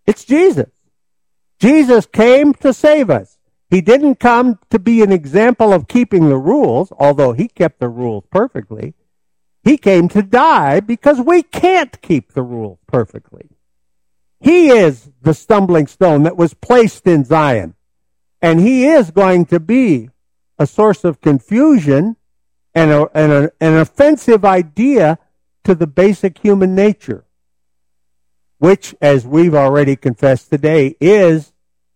It's 0.06 0.26
Jesus. 0.26 0.70
Jesus 1.58 2.04
came 2.04 2.52
to 2.54 2.74
save 2.74 3.08
us. 3.08 3.38
He 3.74 3.80
didn't 3.80 4.20
come 4.20 4.60
to 4.70 4.78
be 4.78 5.02
an 5.02 5.10
example 5.10 5.72
of 5.72 5.88
keeping 5.88 6.28
the 6.28 6.38
rules, 6.38 6.92
although 6.96 7.32
he 7.32 7.48
kept 7.48 7.80
the 7.80 7.88
rules 7.88 8.22
perfectly. 8.30 8.94
He 9.64 9.78
came 9.78 10.08
to 10.10 10.22
die 10.22 10.78
because 10.78 11.20
we 11.20 11.42
can't 11.42 12.00
keep 12.00 12.34
the 12.34 12.44
rules 12.44 12.78
perfectly. 12.86 13.48
He 14.38 14.68
is 14.68 15.10
the 15.22 15.34
stumbling 15.34 15.88
stone 15.88 16.22
that 16.22 16.36
was 16.36 16.54
placed 16.54 17.08
in 17.08 17.24
Zion. 17.24 17.74
And 18.40 18.60
he 18.60 18.86
is 18.86 19.10
going 19.10 19.46
to 19.46 19.58
be 19.58 20.08
a 20.56 20.68
source 20.68 21.02
of 21.02 21.20
confusion 21.20 22.14
and, 22.76 22.92
a, 22.92 23.10
and 23.12 23.32
a, 23.32 23.50
an 23.60 23.76
offensive 23.76 24.44
idea 24.44 25.18
to 25.64 25.74
the 25.74 25.88
basic 25.88 26.38
human 26.38 26.76
nature, 26.76 27.24
which, 28.58 28.94
as 29.00 29.26
we've 29.26 29.56
already 29.56 29.96
confessed 29.96 30.50
today, 30.50 30.94
is 31.00 31.53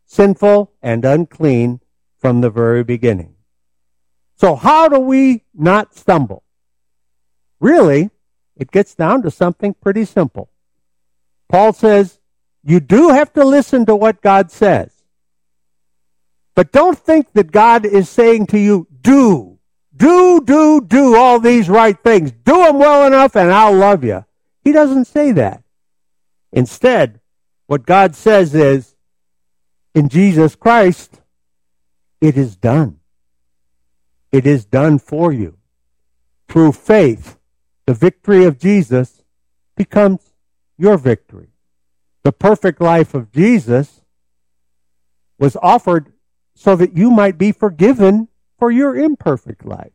sinful 0.09 0.73
and 0.83 1.05
unclean 1.05 1.81
from 2.16 2.40
the 2.40 2.51
very 2.51 2.83
beginning. 2.83 3.37
So 4.37 4.57
how 4.57 4.88
do 4.88 4.99
we 4.99 5.44
not 5.55 5.94
stumble? 5.94 6.42
Really, 7.61 8.11
it 8.57 8.71
gets 8.73 8.94
down 8.94 9.23
to 9.23 9.31
something 9.31 9.75
pretty 9.75 10.05
simple. 10.05 10.49
Paul 11.49 11.73
says, 11.73 12.18
you 12.64 12.81
do 12.81 13.11
have 13.11 13.33
to 13.35 13.44
listen 13.44 13.87
to 13.87 13.94
what 13.94 14.23
God 14.23 14.51
says. 14.51 14.90
But 16.55 16.73
don't 16.73 16.99
think 16.99 17.33
that 17.35 17.53
God 17.53 17.85
is 17.85 18.09
saying 18.09 18.47
to 18.49 18.59
you, 18.59 18.88
do, 19.01 19.59
do, 19.94 20.42
do, 20.44 20.81
do 20.81 21.16
all 21.16 21.38
these 21.38 21.68
right 21.68 21.99
things. 22.03 22.33
Do 22.33 22.64
them 22.64 22.79
well 22.79 23.07
enough 23.07 23.37
and 23.37 23.53
I'll 23.53 23.75
love 23.75 24.03
you. 24.05 24.25
He 24.64 24.73
doesn't 24.73 25.05
say 25.05 25.33
that. 25.33 25.62
Instead, 26.53 27.21
what 27.66 27.87
God 27.87 28.16
says 28.16 28.55
is, 28.55 28.94
in 29.99 30.09
Jesus 30.09 30.55
Christ, 30.55 31.21
it 32.21 32.39
is 32.39 32.57
done. 32.57 33.01
It 34.31 34.47
is 34.47 34.65
done 34.65 35.01
for 35.01 35.33
you. 35.33 35.59
Through 36.49 36.73
faith, 36.73 37.37
the 37.85 37.95
victory 37.95 38.45
of 38.45 38.59
Jesus 38.59 39.23
becomes 39.77 40.21
your 40.79 40.97
victory. 40.99 41.49
The 42.23 42.33
perfect 42.33 42.81
life 42.81 43.13
of 43.13 43.33
Jesus 43.33 44.03
was 45.37 45.57
offered 45.61 46.13
so 46.55 46.77
that 46.77 46.97
you 46.97 47.11
might 47.11 47.37
be 47.37 47.51
forgiven 47.51 48.29
for 48.57 48.71
your 48.71 48.97
imperfect 48.97 49.65
life. 49.65 49.93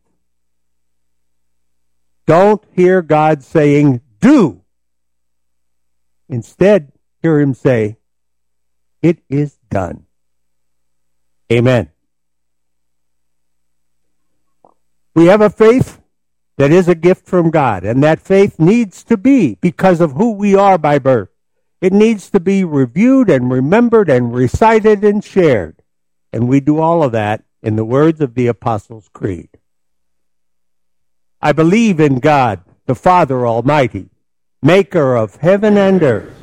Don't 2.27 2.63
hear 2.73 3.01
God 3.01 3.43
saying, 3.43 4.01
do. 4.19 4.63
Instead, 6.27 6.91
hear 7.21 7.39
him 7.39 7.53
say, 7.53 7.97
it 9.03 9.19
is 9.29 9.59
done. 9.69 10.05
Amen. 11.51 11.91
We 15.13 15.25
have 15.25 15.41
a 15.41 15.49
faith 15.49 15.99
that 16.57 16.71
is 16.71 16.87
a 16.87 16.95
gift 16.95 17.27
from 17.27 17.51
God, 17.51 17.83
and 17.83 18.01
that 18.03 18.19
faith 18.19 18.59
needs 18.59 19.03
to 19.03 19.17
be 19.17 19.55
because 19.55 20.01
of 20.01 20.13
who 20.13 20.31
we 20.31 20.55
are 20.55 20.77
by 20.77 20.97
birth. 20.97 21.29
It 21.81 21.93
needs 21.93 22.29
to 22.31 22.39
be 22.39 22.63
reviewed 22.63 23.29
and 23.29 23.51
remembered 23.51 24.09
and 24.09 24.33
recited 24.33 25.03
and 25.03 25.23
shared. 25.23 25.83
And 26.31 26.47
we 26.47 26.61
do 26.61 26.79
all 26.79 27.03
of 27.03 27.11
that 27.11 27.43
in 27.61 27.75
the 27.75 27.85
words 27.85 28.21
of 28.21 28.33
the 28.33 28.47
Apostles' 28.47 29.09
Creed. 29.13 29.49
I 31.41 31.51
believe 31.51 31.99
in 31.99 32.19
God, 32.19 32.61
the 32.85 32.95
Father 32.95 33.45
Almighty, 33.45 34.09
maker 34.61 35.15
of 35.15 35.35
heaven 35.37 35.77
and 35.77 36.01
earth 36.01 36.42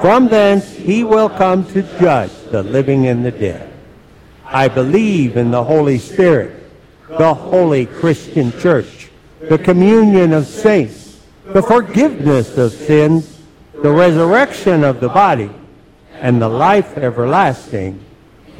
From 0.00 0.28
thence 0.28 0.70
he 0.70 1.04
will 1.04 1.28
come 1.28 1.64
to 1.72 1.82
judge 1.98 2.32
the 2.50 2.62
living 2.62 3.06
and 3.06 3.24
the 3.24 3.30
dead. 3.30 3.72
I 4.44 4.68
believe 4.68 5.36
in 5.36 5.50
the 5.50 5.64
Holy 5.64 5.98
Spirit, 5.98 6.70
the 7.08 7.34
holy 7.34 7.86
Christian 7.86 8.52
church, 8.52 9.10
the 9.40 9.58
communion 9.58 10.32
of 10.32 10.46
saints, 10.46 11.20
the 11.44 11.62
forgiveness 11.62 12.56
of 12.58 12.72
sins, 12.72 13.40
the 13.82 13.90
resurrection 13.90 14.84
of 14.84 15.00
the 15.00 15.08
body, 15.08 15.50
and 16.12 16.40
the 16.40 16.48
life 16.48 16.96
everlasting. 16.96 18.04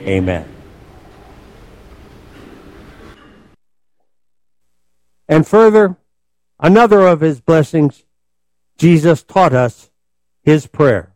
Amen. 0.00 0.48
And 5.28 5.46
further, 5.46 5.96
another 6.60 7.06
of 7.06 7.20
his 7.20 7.40
blessings, 7.40 8.04
Jesus 8.78 9.22
taught 9.22 9.52
us 9.52 9.90
his 10.42 10.66
prayer. 10.66 11.15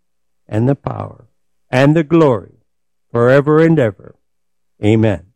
and 0.51 0.67
the 0.67 0.75
power 0.75 1.29
and 1.69 1.95
the 1.95 2.03
glory 2.03 2.57
forever 3.09 3.59
and 3.61 3.79
ever. 3.79 4.15
Amen. 4.83 5.27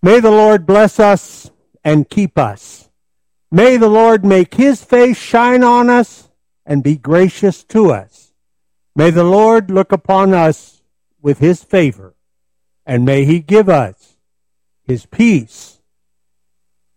May 0.00 0.20
the 0.20 0.30
Lord 0.30 0.64
bless 0.64 0.98
us 1.00 1.50
and 1.84 2.08
keep 2.08 2.38
us. 2.38 2.88
May 3.50 3.76
the 3.76 3.88
Lord 3.88 4.24
make 4.24 4.54
his 4.54 4.82
face 4.82 5.18
shine 5.18 5.62
on 5.62 5.90
us 5.90 6.28
and 6.64 6.82
be 6.82 6.96
gracious 6.96 7.64
to 7.64 7.90
us. 7.90 8.32
May 8.94 9.10
the 9.10 9.24
Lord 9.24 9.70
look 9.70 9.90
upon 9.90 10.32
us 10.32 10.82
with 11.20 11.38
his 11.38 11.64
favor 11.64 12.14
and 12.86 13.04
may 13.04 13.24
he 13.24 13.40
give 13.40 13.68
us 13.68 14.16
his 14.82 15.06
peace. 15.06 15.80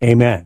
Amen. 0.02 0.45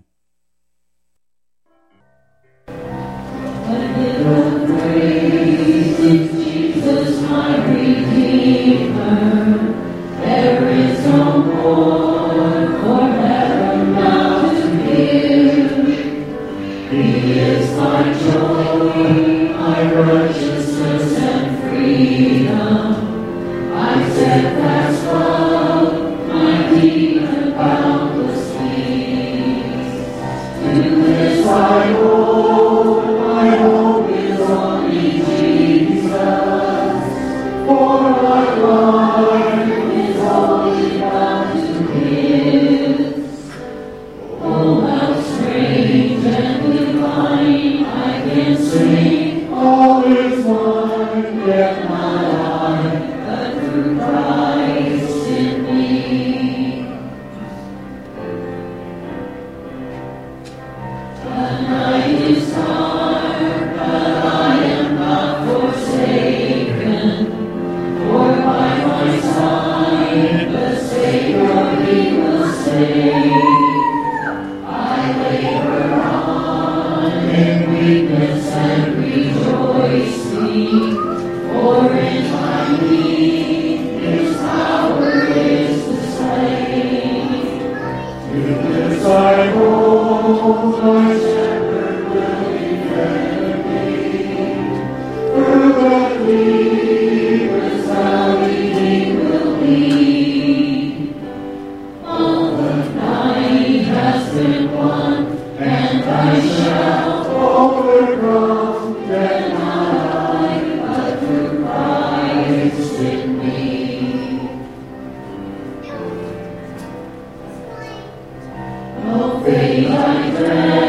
We 119.42 119.87
are 119.87 120.35
pray. 120.35 120.79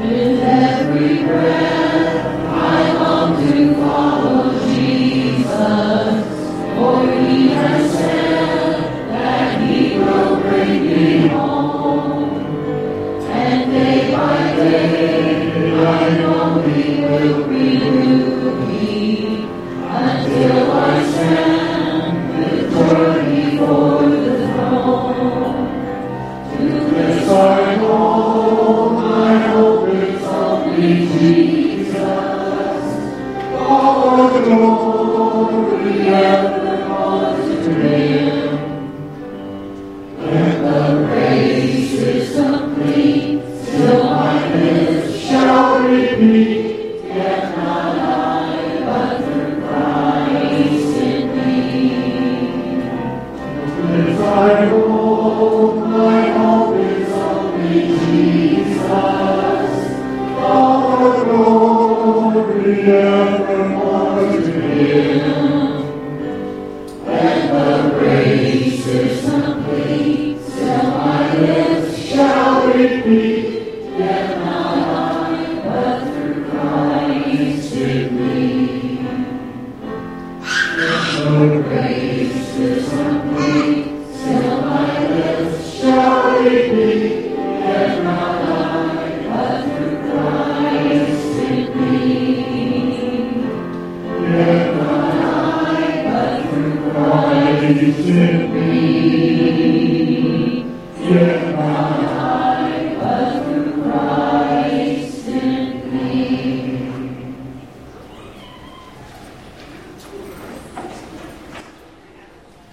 With 0.00 0.42
every 0.42 1.24
breath. 1.24 1.79